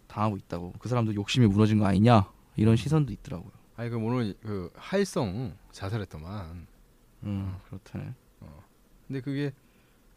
[0.08, 0.74] 당하고 있다고.
[0.80, 3.52] 그 사람도 욕심이 무너진 거 아니냐 이런 시선도 있더라고요.
[3.76, 6.67] 아니 그 오늘 그 하일성 자살했더만.
[7.24, 8.13] 음 그렇다네.
[9.08, 9.52] 근데 그게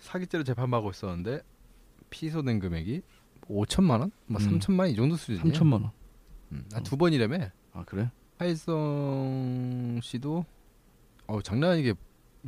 [0.02, 1.42] 사기죄로 재판받고 있었는데
[2.10, 3.02] 피소된 금액이
[3.48, 4.58] 5천만 원, 뭐 음.
[4.58, 5.42] 3천만 원 이 정도 수준이야.
[5.44, 5.90] 3천만 원.
[6.52, 6.64] 음.
[6.74, 7.38] 아, 두 번이라며.
[7.72, 8.10] 아 그래?
[8.38, 10.44] 하일성 씨도
[11.26, 11.94] 어 장난 아니게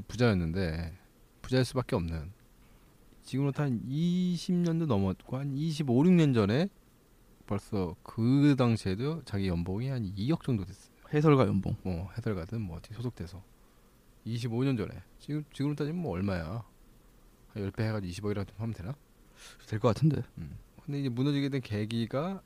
[0.08, 0.92] 부자였는데
[1.42, 2.32] 부자일 수밖에 없는.
[3.22, 6.68] 지금부터 한 20년도 넘었고 한 25, 6년 전에
[7.46, 10.92] 벌써 그 당시에도 자기 연봉이 한 2억 정도 됐어요.
[11.12, 11.74] 해설가 연봉.
[11.82, 13.42] 뭐 해설 가든 뭐 어디 소속돼서
[14.26, 16.64] 25년 전에 지금 지금 따지면 뭐 얼마야?
[17.54, 18.94] 한 10배 해가지고 20억이라도 하면 되나?
[19.68, 20.22] 될 것 같은데.
[20.84, 22.42] 근데 이제 무너지게 된 계기가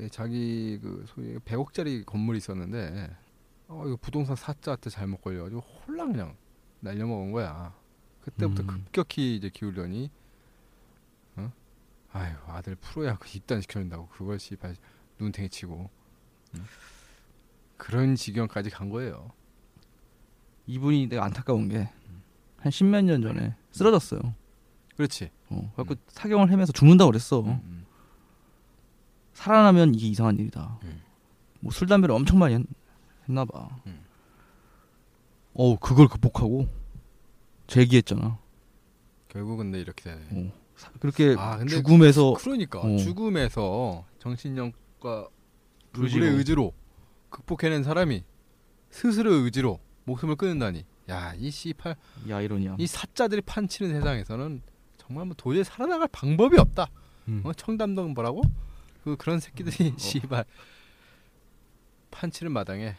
[0.00, 3.16] 예, 자기 그 소위 100억짜리 건물이 있었는데
[3.68, 6.36] 어 이거 부동산 사자한테 잘못 걸려가지고 홀랑 그냥
[6.80, 7.74] 날려먹은 거야.
[8.22, 8.66] 그때부터 음.
[8.66, 10.10] 급격히 이제 기울더니
[11.36, 11.52] 어?
[12.12, 14.76] 아유 아들 프로야구 입단 시켜준다고 그걸 씨발
[15.18, 15.88] 눈탱이 치고
[16.56, 16.64] 응?
[17.76, 19.30] 그런 지경까지 간 거예요.
[20.66, 21.88] 이분이 내가 안타까운 게
[22.58, 24.20] 한 십몇 년 전에 쓰러졌어요.
[24.96, 25.30] 그렇지.
[25.50, 27.40] 어, 그래갖고 사경을 헤매서 죽는다고 그랬어.
[27.40, 27.86] 음, 음.
[29.34, 30.78] 살아나면 이게 이상한 일이다.
[30.84, 31.02] 음.
[31.60, 32.62] 뭐술 담배를 엄청 많이 했,
[33.26, 33.68] 나 봐.
[33.86, 34.00] 음.
[35.54, 36.68] 어 그걸 극복하고
[37.66, 38.38] 재기했잖아.
[39.28, 40.26] 결국은 근데 이렇게 되네.
[40.48, 42.96] 어, 사- 그렇게 아, 근데 죽음에서 그러니까 어.
[42.96, 45.28] 죽음에서 정신력과
[45.94, 46.26] 의지로.
[46.26, 46.72] 의지로
[47.30, 48.24] 극복해낸 사람이
[48.90, 50.84] 스스로의 의지로 목숨을 끊는다니.
[51.10, 51.96] 야, 이 씨팔
[52.28, 52.76] 야 이러냐.
[52.78, 54.62] 이 사자들이 판치는 세상에서는
[54.98, 56.88] 정말 뭐 도저히 살아나갈 방법이 없다.
[57.28, 57.42] 음.
[57.44, 58.42] 어, 청담동 뭐라고?
[59.04, 60.44] 그 그런 새끼들이 씨발
[62.10, 62.96] 판치는 마당에.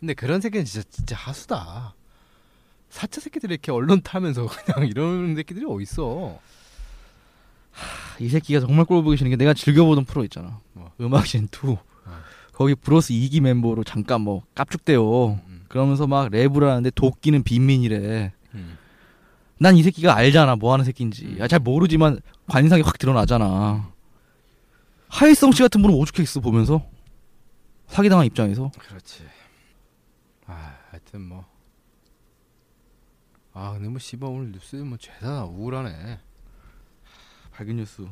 [0.00, 1.94] 근데 그런 새끼는 진짜 진짜 하수다.
[2.88, 6.38] 사짜 새끼들이 이렇게 언론 타면서 그냥 이런 새끼들이 어딨어?
[8.20, 10.60] 이 새끼가 정말 꼴 보기 싫은 게 내가 즐겨보던 프로 있잖아.
[10.72, 10.90] 뭐?
[11.00, 11.76] 음악의 신 2.
[12.52, 15.32] 거기 브로스 2기 멤버로 잠깐 뭐 깝죽대요.
[15.46, 15.55] 음.
[15.76, 18.32] 그러면서 막 랩을 하는데 도끼는 빈민이래.
[18.54, 18.78] 음.
[19.58, 21.36] 난이 새끼가 알잖아 뭐 하는 새끼인지.
[21.38, 23.92] 야, 잘 모르지만 관상이 확 드러나잖아.
[25.08, 26.82] 하일성 씨 같은 분은 오죽했어 보면서
[27.88, 28.70] 사기당한 입장에서.
[28.78, 29.24] 그렇지.
[30.46, 31.44] 아, 하여튼 뭐.
[33.52, 36.20] 아, 근데 뭐 씨발 오늘 뉴스 뭐 죄다 우울하네.
[37.52, 38.06] 밝은 뉴스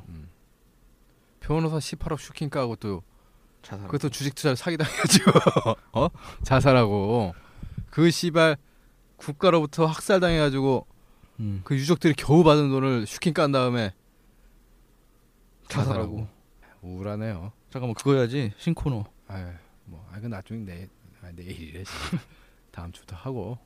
[1.40, 3.03] 변호사 18억 슈킹 까고 또
[3.62, 3.87] 자살.
[3.87, 5.33] 그것도 주식 투자 사기 당해가지고
[5.92, 6.09] 어
[6.42, 7.35] 자살하고
[7.94, 8.57] 그 씨발
[9.18, 10.85] 국가로부터 학살 당해가지고
[11.38, 11.61] 음.
[11.62, 13.94] 그 유족들이 겨우 받은 돈을 슈킹 깐 다음에
[15.68, 16.26] 자살하고.
[16.83, 17.52] 우울하네요.
[17.70, 19.04] 잠깐만 그거 해야지 신코너.
[19.28, 19.46] 아유
[19.85, 20.88] 뭐, 아 이건 나중에 내
[21.22, 21.85] 아, 내일이래.
[21.85, 21.92] 씨.
[22.72, 23.59] 다음 주부터 하고.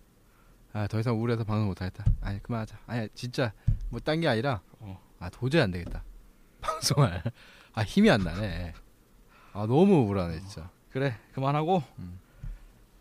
[0.75, 2.05] 아 더 이상 우울해서 방송 못하겠다.
[2.21, 2.79] 아니 그만하자.
[2.87, 3.55] 아니 진짜
[3.88, 5.01] 뭐 딴 게 아니라 어.
[5.19, 6.05] 아 도저히 안 되겠다.
[6.61, 7.23] 방송할
[7.73, 8.75] 아 힘이 안 나네.
[9.55, 10.71] 아 너무 우울하네 진짜.
[10.91, 12.21] 그래 그만하고 음.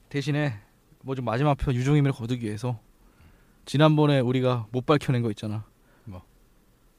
[0.07, 0.57] 대신에
[1.03, 2.79] 뭐 좀 마지막 표 유종임을 거두기 위해서
[3.65, 5.65] 지난번에 우리가 못 밝혀낸 거 있잖아.
[6.05, 6.21] 뭐?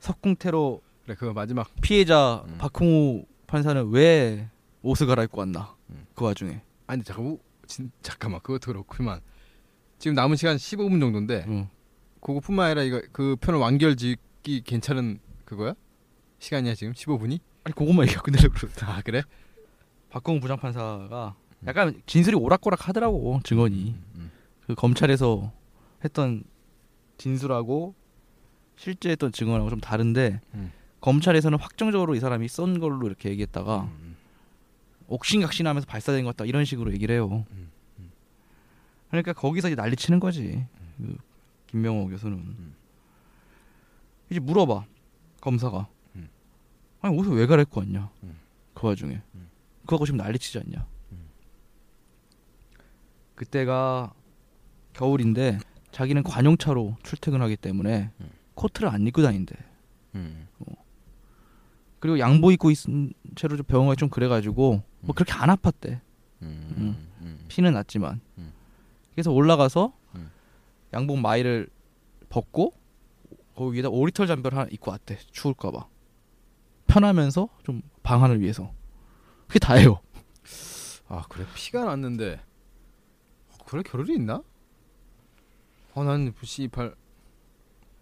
[0.00, 2.58] 석궁 테러 그래 그거 마지막 피해자 음.
[2.58, 4.48] 박홍우 판사는 왜
[4.82, 5.74] 옷을 갈아입고 왔나?
[5.90, 6.06] 음.
[6.14, 6.60] 그 와중에.
[6.86, 9.20] 아니 잠깐 진, 잠깐만 그것도 그렇구만.
[9.98, 11.68] 지금 남은 시간 15분 정도인데 응.
[12.20, 15.74] 그거뿐만 아니라 이거 그 편을 완결 짓기 괜찮은 그거야?
[16.38, 17.40] 시간이야 지금 15분이?
[17.64, 18.90] 아니 그것만 얘기하고 끝내려고 그러다.
[18.90, 19.22] 아 그래?
[20.10, 23.94] 박홍우 부장판사가 약간 진술이 오락가락 하더라고 증언이.
[24.16, 24.30] 음.
[24.66, 25.52] 그 검찰에서
[26.04, 26.44] 했던
[27.16, 27.94] 진술하고
[28.76, 30.72] 실제 했던 증언하고 좀 다른데 음.
[31.00, 34.16] 검찰에서는 확정적으로 이 사람이 쏜 걸로 이렇게 얘기했다가 음.
[35.08, 37.46] 옥신각신하면서 발사된 것 같다 이런 식으로 얘기를 해요.
[37.50, 38.10] 음, 음.
[39.08, 40.66] 그러니까 거기서 이제 난리 치는 거지.
[40.98, 41.16] 그
[41.68, 42.74] 김명호 교수는
[44.30, 44.84] 이제 물어봐
[45.40, 46.28] 검사가 음.
[47.00, 48.10] 아니 옷을 왜 갈아입고 왔냐?
[48.22, 48.36] 음.
[48.74, 49.48] 그 와중에 음.
[49.80, 50.86] 그거 하고 지금 난리 치지 않냐?
[53.38, 53.44] 음.
[53.44, 54.12] 그때가
[54.92, 55.58] 겨울인데
[55.92, 58.30] 자기는 관용차로 출퇴근하기 때문에 음.
[58.54, 59.54] 코트를 안 입고 다닌대.
[60.16, 60.48] 음.
[62.00, 65.14] 그리고 양복 입고 있은 채로 좀 병원 가기 좀 그래가지고 뭐 음.
[65.14, 66.00] 그렇게 안 아팠대.
[66.42, 66.74] 음.
[66.76, 67.08] 음.
[67.20, 67.44] 음.
[67.48, 68.20] 피는 났지만.
[68.38, 68.52] 음.
[69.14, 70.30] 그래서 올라가서 음.
[70.92, 71.68] 양복 마이를
[72.28, 72.72] 벗고
[73.54, 75.18] 거기 위에다 오리털 잠바를 하나 입고 왔대.
[75.30, 75.86] 추울까봐.
[76.86, 78.72] 편하면서 좀 방한을 위해서.
[79.46, 80.00] 그게 다예요.
[81.08, 82.47] 아 그래 피가 났는데 어,
[83.68, 84.42] 그래 겨를이 있나?
[85.94, 86.94] 어 난 씨발 아니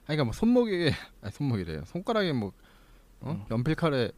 [0.06, 2.52] 그러니까 뭐 손목에 아니 손목이래요 손가락에 뭐
[3.20, 3.32] 어?
[3.32, 3.44] 음.
[3.50, 4.10] 연필 칼에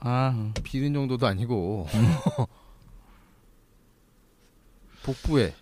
[0.00, 1.86] 아, 비린 정도도 아니고
[5.04, 5.54] 복부에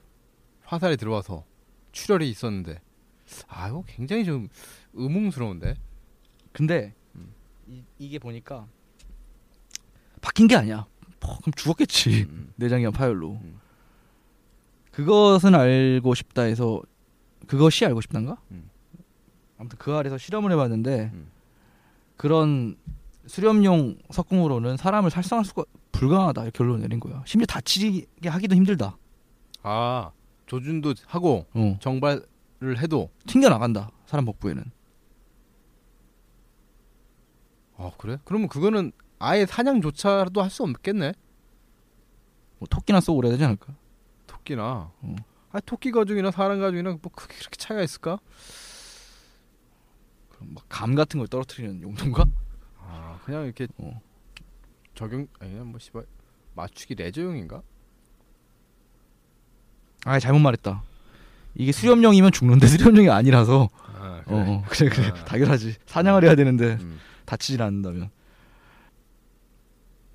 [0.62, 1.44] 화살이 들어와서
[1.92, 2.81] 출혈이 있었는데
[3.48, 4.48] 아 이거 굉장히 좀
[4.94, 5.74] 의문스러운데
[6.53, 7.35] 근데 음.
[7.66, 8.66] 이, 이게 보니까
[10.20, 10.87] 바뀐 게 아니야.
[11.20, 12.27] 어, 그럼 죽었겠지.
[12.29, 12.53] 음.
[12.57, 13.38] 내장이한 파열로.
[13.42, 13.61] 음.
[14.98, 16.82] 그것은 알고 싶다 해서
[17.46, 18.37] 그것이 알고 싶단가?
[18.50, 18.68] 음.
[19.56, 21.30] 아무튼 그 아래서 실험을 해봤는데 음.
[22.16, 22.76] 그런
[23.28, 27.22] 수렴용 석궁으로는 사람을 살상할 수가 불가능하다 이렇게 결론을 내린 거야.
[27.26, 28.96] 심지어 다치게 하기도 힘들다.
[29.62, 30.11] 아
[30.46, 31.78] 조준도 하고 어.
[31.80, 32.26] 정발을
[32.78, 33.92] 해도 튕겨 나간다.
[34.06, 34.64] 사람 복부에는.
[37.76, 38.18] 아 그래?
[38.24, 41.12] 그러면 그거는 아예 사냥조차도 할 수 없겠네
[42.58, 43.72] 뭐 토끼나 쏘고 그래야 되지 않을까?
[44.48, 45.16] 토끼나 어.
[45.52, 48.18] 아 토끼 가죽이나 사람 가죽이나 뭐 크게 그렇게 차이가 있을까?
[50.30, 52.24] 그럼 막 감 같은 걸 떨어뜨리는 용도인가?
[52.78, 54.00] 아 그냥 이렇게 어.
[54.94, 56.04] 적용 아니 뭐 씨발
[56.54, 57.62] 맞추기 레저용인가?
[60.04, 60.82] 아 잘못 말했다.
[61.54, 65.24] 이게 수렴용이면 죽는데 수렴용이 아니라서 아 어, 어 그래 그래 아.
[65.24, 66.98] 당연하지 사냥을 해야 되는데 음.
[67.26, 68.11] 다치질 않는다면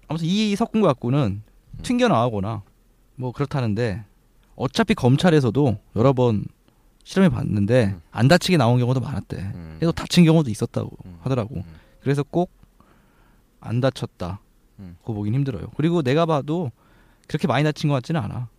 [0.07, 1.43] 아무튼 이 석궁 갖고는
[1.73, 1.79] 음.
[1.83, 2.63] 튕겨 나가거나
[3.15, 4.05] 뭐 그렇다는데
[4.55, 6.45] 어차피 검찰에서도 여러 번
[7.03, 8.01] 실험해 봤는데 음.
[8.11, 9.37] 안 다치게 나온 경우도 많았대.
[9.37, 9.75] 음.
[9.79, 11.17] 그래서 다친 경우도 있었다고 음.
[11.21, 11.55] 하더라고.
[11.57, 11.63] 음.
[12.01, 12.63] 그래서 꼭
[13.63, 14.41] 안 다쳤다.
[14.79, 14.97] 음.
[14.99, 15.67] 그거 보긴 힘들어요.
[15.77, 16.71] 그리고 내가 봐도
[17.27, 18.49] 그렇게 많이 다친 것 같지는 않아.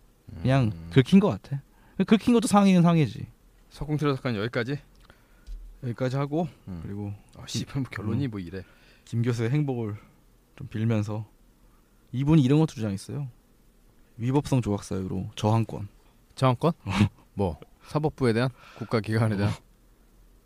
[0.41, 0.89] 그냥 음.
[0.91, 1.61] 긁힌 것 같아.
[2.07, 3.27] 긁힌 것도 상해는 상해지.
[3.69, 4.79] 석궁 트레사건 여기까지.
[5.83, 6.79] 여기까지 하고 음.
[6.83, 8.63] 그리고 아 씨발 뭐 결론이 뭐 이래.
[9.05, 9.95] 김 교수의 행복을
[10.55, 11.27] 좀 빌면서
[12.11, 13.27] 이분이 이런 것도 주장했어요.
[14.17, 15.87] 위법성 조각 사유로 저항권.
[16.35, 16.73] 저항권?
[17.33, 19.55] 뭐 사법부에 대한 국가기관에 대한 어.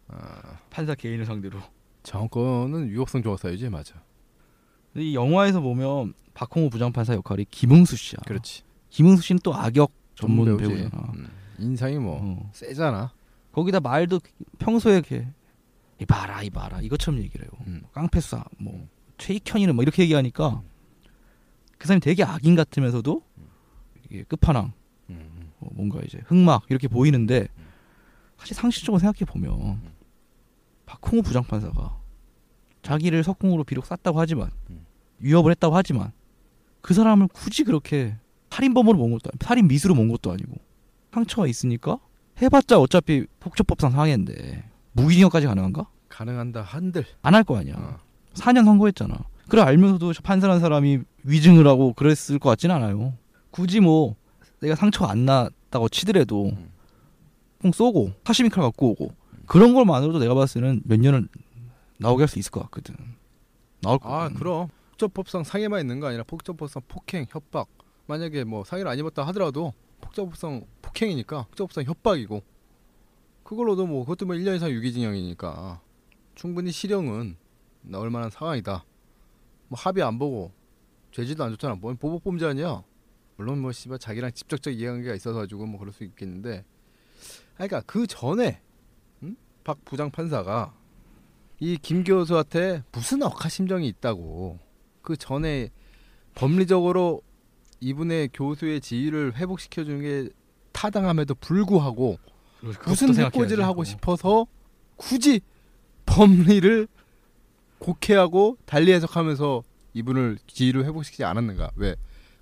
[0.09, 1.59] 아, 판사 개인을 상대로.
[2.03, 3.95] 저항권은 위법성 조사유지 맞아.
[4.93, 8.19] 근데 이 영화에서 보면 박홍우 부장판사 역할이 김흥수 씨야.
[8.25, 8.63] 그렇지.
[8.89, 10.57] 김흥수 씨는 또 악역 전문.
[10.57, 10.89] 배우잖아.
[11.15, 11.27] 음.
[11.59, 12.49] 인상이 뭐 어.
[12.53, 13.11] 세잖아.
[13.51, 14.19] 거기다 말도
[14.57, 15.27] 평소에 이렇게
[16.01, 17.51] 이봐라 이봐라 이것처럼 얘기를 해요.
[17.67, 17.83] 음.
[17.91, 18.89] 깡패싸 뭐 음.
[19.17, 20.61] 최익현이는 뭐 이렇게 얘기하니까
[21.77, 23.21] 그 사람이 되게 악인 같으면서도
[24.09, 24.73] 이게 끝판왕
[25.09, 25.51] 음.
[25.59, 27.47] 어, 뭔가 이제 흑막 이렇게 보이는데
[28.37, 29.81] 사실 상식적으로 생각해 보면
[30.85, 31.97] 박홍우 부장판사가
[32.81, 34.85] 자기를 석궁으로 비록 쐈다고 하지만 음.
[35.19, 36.11] 위협을 했다고 하지만
[36.81, 38.15] 그 사람을 굳이 그렇게
[38.49, 40.55] 살인범으로 모은 것도 아니고 살인 미수로 모은 것도 아니고
[41.13, 41.99] 상처가 있으니까
[42.41, 45.87] 해봤자 어차피 폭처법상 상해인데 무기징역까지 가능한가?
[46.07, 47.05] 가능한다 한들.
[47.21, 47.75] 안 할 거 아니야.
[47.77, 47.97] 어.
[48.33, 49.15] 4년 선고했잖아.
[49.49, 53.13] 그래 알면서도 판사라는 사람이 위증을 하고 그랬을 것 같진 않아요.
[53.51, 54.15] 굳이 뭐
[54.59, 56.71] 내가 상처가 안 났다고 치더라도 음.
[57.61, 59.13] 꼭 쏘고 카시미 칼 갖고 오고
[59.45, 61.27] 그런 걸만으로도 내가 봤을 때는 몇 년을
[61.97, 62.95] 나오게 할 수 있을 것 같거든.
[63.81, 64.09] 나올 거.
[64.13, 67.67] 아 그럼 폭처법상 상해만 있는 거 아니라 폭처법상 폭행, 협박.
[68.07, 72.41] 만약에 뭐 상해를 안 입었다 하더라도 폭처법상 폭행이니까 폭처법상 협박이고
[73.43, 75.81] 그걸로도 뭐 그것도 뭐 1년 이상 유기징역이니까
[76.35, 77.35] 충분히 실형은
[77.81, 78.85] 나올 만한 상황이다.
[79.67, 80.51] 뭐 합의 안 보고
[81.11, 81.75] 죄질도 안 좋잖아.
[81.75, 82.83] 뭔 보복범죄 아니야.
[83.39, 86.65] 물론 뭐 씨발 자기랑 직접적 이해관계가 있어서 가지고 뭐 그럴 수 있겠는데.
[87.53, 88.59] 아 그러니까 그 전에
[89.23, 89.37] 응?
[89.63, 90.73] 박 부장 판사가
[91.61, 94.59] 이 김 교수한테 무슨 억하심정이 있다고
[95.01, 95.69] 그 전에
[96.35, 97.21] 법리적으로
[97.79, 100.29] 이분의 교수의 지위를 회복시켜 주는 게
[100.73, 102.19] 타당함에도 불구하고
[102.85, 104.47] 무슨 해코지를 하고 싶어서
[104.97, 105.39] 굳이
[106.05, 106.89] 법리를
[107.79, 111.71] 곡해하고 달리 해석하면서 이분을 지위로 회복시키지 않았는가?
[111.75, 111.95] 왜?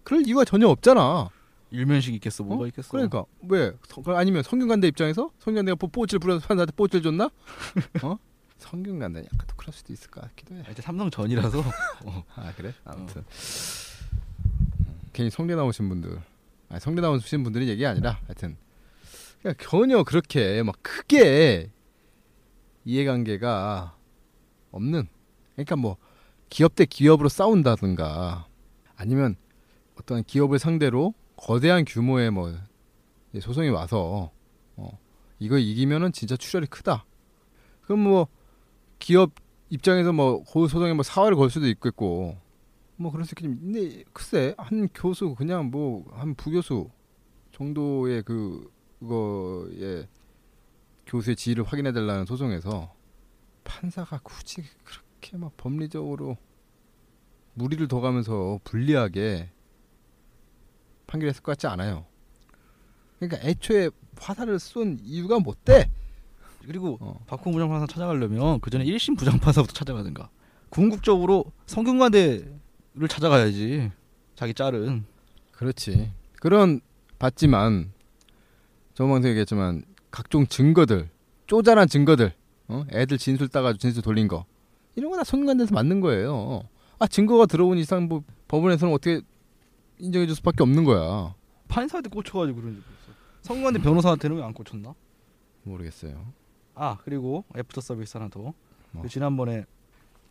[0.08, 1.30] 그럴 이유가 전혀 없잖아.
[1.70, 2.68] 일면식 있겠어 뭐가 어?
[2.68, 2.92] 있겠어.
[2.92, 3.74] 그러니까 왜?
[3.90, 7.26] 성- 아니면 성균관대 입장에서 성균관대가 뽀- 뽀질 부려서 판사한테 뽀질 줬나?
[8.04, 8.18] 어?
[8.58, 10.64] 성균관대 약간 또 그럴 수도 있을 것 같기도 해.
[10.66, 11.62] 아, 이제 삼성 전이라서
[12.38, 12.74] 아 그래?
[12.86, 16.22] 아무튼 음, 괜히 성대 나오신 분들,
[16.70, 18.56] 아니 성대 나오신 분들이 얘기 아니라 하여튼
[19.42, 21.70] 그냥 전혀 그렇게 막 크게
[22.86, 23.94] 이해관계가
[24.72, 25.10] 없는.
[25.56, 25.98] 그러니까 뭐
[26.48, 28.48] 기업 대 기업으로 싸운다든가
[28.96, 29.36] 아니면
[30.00, 32.54] 어떤 기업을 상대로 거대한 규모의 뭐
[33.40, 34.32] 소송이 와서
[34.76, 35.00] 어,
[35.40, 37.06] 이거 이기면은 진짜 출혈이 크다.
[37.82, 38.28] 그럼 뭐
[39.00, 39.32] 기업
[39.70, 42.38] 입장에서 뭐 고소 소송에 뭐 사활을 걸 수도 있겠고
[42.96, 46.90] 뭐 그럴 수 있겠지만 근데 글쎄 한 교수 그냥 뭐 한 부교수
[47.52, 50.08] 정도의 그 그거의
[51.06, 52.94] 교수의 지위를 확인해 달라는 소송에서
[53.64, 56.38] 판사가 굳이 그렇게 막 법리적으로
[57.54, 59.50] 무리를 둬가면서 불리하게
[61.08, 62.06] 판결했을 것 같지 않아요.
[63.20, 63.90] 그러니까 애초에
[64.20, 65.90] 화살을 쏜 이유가 뭐 돼?
[66.66, 67.20] 그리고 어.
[67.28, 70.30] 박홍 부장판사 찾아가려면 그 전에 1심 부장판사부터 찾아가든가
[70.70, 73.92] 궁극적으로 성균관대를 찾아가야지
[74.36, 75.06] 자기 짤은
[75.54, 76.12] 그렇지.
[76.40, 76.82] 그런
[77.18, 77.92] 봤지만
[78.94, 81.10] 저번 방송에 얘기했지만 각종 증거들,
[81.48, 82.34] 쪼잔한 증거들,
[82.68, 82.86] 어?
[82.92, 84.46] 애들 진술 따가지고 진술 돌린 거
[84.96, 86.64] 이런 거다 손관대에서 맞는 거예요.
[87.00, 89.22] 아 증거가 들어온 이상 뭐 법원에서는 어떻게
[90.00, 91.36] 인정해줄 수밖에 없는 거야.
[91.68, 93.12] 판사한테 꽂혀가지고 그런지 모르겠어.
[93.42, 94.94] 성균관대 변호사한테는 왜 안 꽂혔나?
[95.64, 96.34] 모르겠어요.
[96.76, 98.54] 아 그리고 애프터 서비스 하나 더.
[98.92, 99.02] 뭐?
[99.04, 99.66] 그 지난번에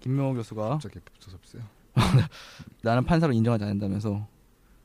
[0.00, 1.62] 김명호 교수가 갑자기 붙어섭세요.
[2.82, 4.26] 나는 판사로 인정하지 않는다면서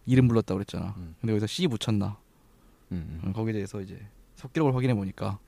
[0.05, 0.93] 이름 불렀다 고 그랬잖아.
[0.97, 1.15] 음.
[1.21, 2.17] 근데 여기서 C 붙였나?
[2.91, 3.29] 음, 음.
[3.29, 3.99] 어, 거기에 대해서 이제
[4.35, 5.39] 속기록을 확인해 보니까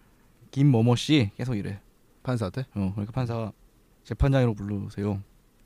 [0.52, 1.82] 김모모씨 계속 이래.
[2.22, 2.62] 판사한테?
[2.76, 3.52] 어, 그러니까 판사가
[4.04, 5.22] 재판장으로 부르세요.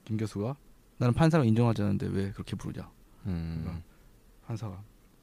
[0.06, 0.56] 김 교수가
[0.98, 2.90] 나는 판사로 인정하지 않는데 왜 그렇게 부르냐?
[3.28, 3.84] 음.
[4.46, 4.82] 판사가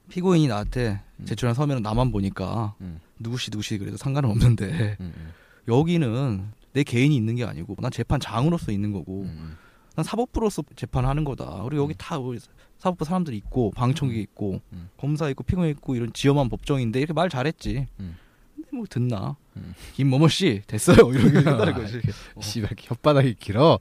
[0.09, 1.25] 피고인이 나한테 음.
[1.25, 3.01] 제출한 서면은 나만 보니까 음.
[3.19, 5.33] 누구시 누구시 그래도 상관은 없는데 음, 음.
[5.69, 9.57] 여기는 내 개인이 있는 게 아니고 난 재판장으로서 있는 거고 음,
[9.95, 11.63] 난 사법부로서 재판하는 거다.
[11.63, 11.97] 그리고 여기 음.
[11.97, 12.39] 다 우리
[12.79, 14.91] 사법부 사람들이 있고 방청객 있고 음.
[14.99, 17.87] 검사 있고 피고인 있고 이런 지엄한 법정인데 이렇게 말 잘했지.
[18.01, 18.17] 음.
[18.57, 19.37] 근데 뭐 듣나?
[19.57, 19.75] 음.
[19.95, 20.97] 김모모씨 됐어요.
[21.13, 21.97] 이렇게 했다는 거지.
[22.37, 22.41] 음.
[22.43, 23.79] 씨발 혓바닥이 길어.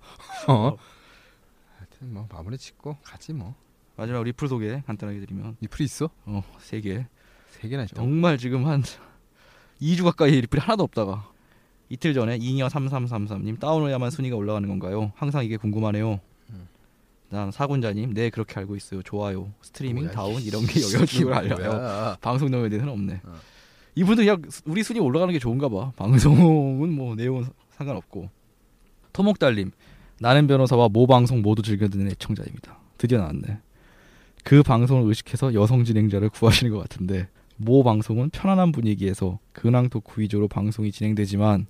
[0.47, 0.77] 어.
[1.77, 3.55] 하여튼 뭐 마무리 짓고 가지 뭐.
[3.95, 6.09] 마지막 리플 소개 간단하게 드리면 리플이 있어?
[6.25, 7.05] 어세 개.
[7.51, 7.95] 세 개나 있다.
[7.95, 8.83] 정말 지금 한
[9.81, 11.29] 2주 가까이 리플이 하나도 없다가
[11.89, 15.11] 이틀 전에 이니어 3333님 다운해야만 순위가 올라가는 건가요?
[15.15, 16.19] 항상 이게 궁금하네요.
[16.49, 16.67] 음.
[17.29, 19.03] 난 사군자님 네 그렇게 알고 있어요.
[19.03, 19.51] 좋아요.
[19.61, 21.71] 스트리밍 뭐야, 다운 이 이런 게 영역을 알려요.
[21.71, 22.17] 뭐야.
[22.21, 23.21] 방송 내용에 대해서는 없네.
[23.25, 23.33] 어.
[23.95, 25.91] 이분들 그냥 우리 순위 올라가는 게 좋은가 봐.
[25.95, 28.29] 방송은 뭐 내용은 상관없고.
[29.11, 29.71] 토목달님
[30.19, 32.79] 나는 변호사와 모 방송 모두 즐겨 듣는 애청자입니다.
[32.97, 33.59] 드디어 나왔네.
[34.43, 37.27] 그 방송을 의식해서 여성 진행자를 구하시는 것 같은데
[37.57, 41.67] 모 방송은 편안한 분위기에서 근황 토크 위주로 방송이 진행되지만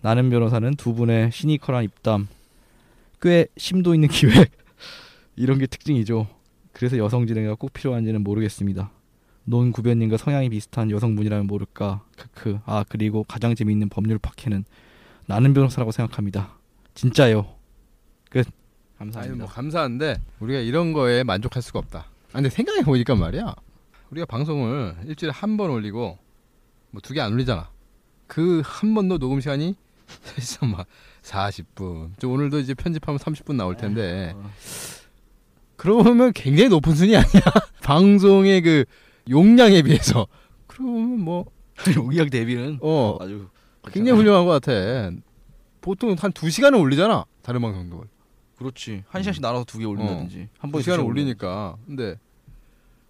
[0.00, 2.28] 나는 변호사는 두 분의 시니컬한 입담,
[3.20, 4.50] 꽤 심도 있는 기획
[5.34, 6.28] 이런 게 특징이죠.
[6.72, 8.90] 그래서 여성 진행자가 꼭 필요한지는 모르겠습니다.
[9.44, 12.04] 논 구변님과 성향이 비슷한 여성분이라면 모를까.
[12.16, 12.60] 크크.
[12.66, 14.64] 아 그리고 가장 재미있는 법률 파케는
[15.26, 16.58] 나는 변호사라고 생각합니다.
[16.94, 17.46] 진짜요.
[18.28, 18.46] 끝.
[18.98, 19.36] 아니 감사합니다.
[19.44, 21.98] 뭐 감사한데 우리가 이런 거에 만족할 수가 없다.
[22.00, 23.54] 아, 근데 생각해 보니까 말이야.
[24.10, 26.18] 우리가 방송을 일주일에 한 번 올리고
[26.90, 27.70] 뭐 두 개 안 올리잖아.
[28.26, 29.74] 그 한 번도 녹음 시간이
[30.22, 30.86] 사실상 막
[31.22, 32.12] 40분.
[32.18, 34.50] 저 오늘도 이제 편집하면 30분 나올 텐데 어.
[35.76, 37.42] 그러면 굉장히 높은 순위 아니야?
[37.82, 38.84] 방송의 그
[39.28, 40.26] 용량에 비해서.
[40.66, 41.44] 그러면 뭐
[41.96, 43.48] 용역 대비는 어, 아주
[43.92, 45.10] 굉장히 훌륭한 것 같아.
[45.80, 47.24] 보통 한 두 시간을 올리잖아.
[47.42, 48.04] 다른 방송도.
[48.56, 49.04] 그렇지.
[49.08, 51.76] 한 시간씩 나눠서 두 개 올린다든지 한두 번에 시간을 두 시간 올리니까.
[51.86, 52.16] 근데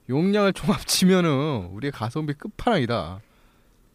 [0.09, 3.21] 용량을 총 합치면은 우리의 가성비 끝판왕이다.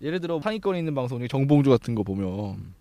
[0.01, 2.73] 예를 들어 상위권에 있는 방송 중에 정봉주 같은 거 보면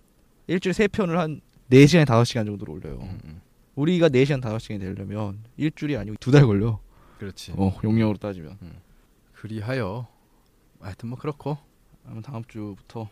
[0.47, 2.99] 일주일에 세 편을 한 4시간 5시간 정도로 올려요.
[3.03, 3.41] 음,
[3.75, 6.79] 우리가 4시간 5시간이 되려면 일주일이 아니고 두 달 걸려.
[7.19, 7.53] 그렇지.
[7.57, 8.59] 어, 용량으로 따지면.
[9.35, 10.07] 그리하여
[10.81, 11.59] 하여튼 뭐 그렇고
[12.07, 13.09] 아마 다음 주부터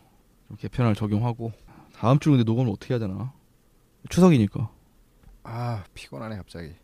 [0.49, 1.53] 좀 개편을 적용하고
[1.95, 3.33] 다음 주 근데 녹음을 어떻게 해야 되나?
[4.09, 4.71] 추석이니까.
[5.51, 6.75] 아 피곤하네 갑자기.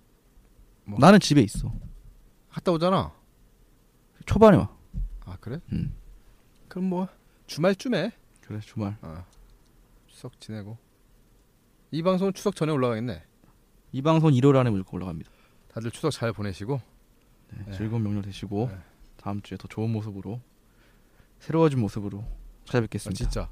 [0.85, 0.99] 뭐.
[0.99, 1.71] 나는 집에 있어.
[2.49, 3.15] 갔다 오잖아.
[4.25, 4.75] 초반에 와.
[5.27, 5.61] 아 그래?
[5.73, 5.95] 음.
[6.69, 7.09] 그럼 뭐
[7.47, 8.97] 주말쯤에 그래 주말.
[9.03, 9.25] 어,
[10.07, 10.79] 추석 지내고
[11.91, 13.23] 이 방송은 추석 전에 올라가겠네.
[13.93, 15.31] 이 방송 일요일 안에 무조건 올라갑니다.
[15.69, 16.81] 다들 추석 잘 보내시고
[17.53, 17.73] 네, 네.
[17.77, 18.79] 즐거운 명절 되시고 네.
[19.19, 20.41] 다음 주에 더 좋은 모습으로
[21.39, 23.17] 새로워진 모습으로 아, 찾아뵙겠습니다.
[23.19, 23.51] 진짜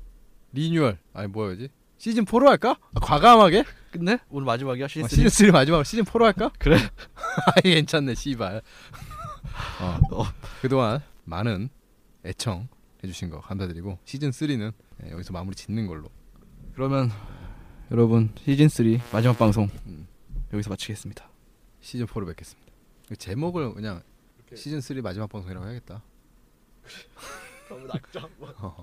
[0.53, 1.69] 리뉴얼 아니 뭐야지
[2.03, 2.77] 시즌 4로 할까?
[2.95, 3.63] 아, 과감하게?
[3.93, 4.19] 끝내?
[4.29, 5.29] 오늘 마지막이야 시즌 어, 3?
[5.29, 6.51] 시즌 3 마지막으로 시즌 4로 할까?
[6.59, 6.77] 그래.
[7.55, 8.61] 아이 괜찮네 씨발.
[9.81, 9.99] 어.
[10.11, 10.25] 어.
[10.61, 11.69] 그동안 많은
[12.25, 12.67] 애청
[13.05, 14.73] 해주신 거 감사드리고 시즌 3는
[15.13, 16.09] 여기서 마무리 짓는 걸로.
[16.75, 17.09] 그러면
[17.93, 20.09] 여러분 시즌 3 마지막 방송 음.
[20.53, 21.31] 여기서 마치겠습니다.
[21.81, 22.73] 시즌 4로 뵙겠습니다.
[23.11, 24.03] 그 제목을 그냥
[24.57, 26.03] 시즌 3 마지막 방송이라고 해야겠다.
[27.69, 28.29] 너무 낙장.
[28.59, 28.83] 어.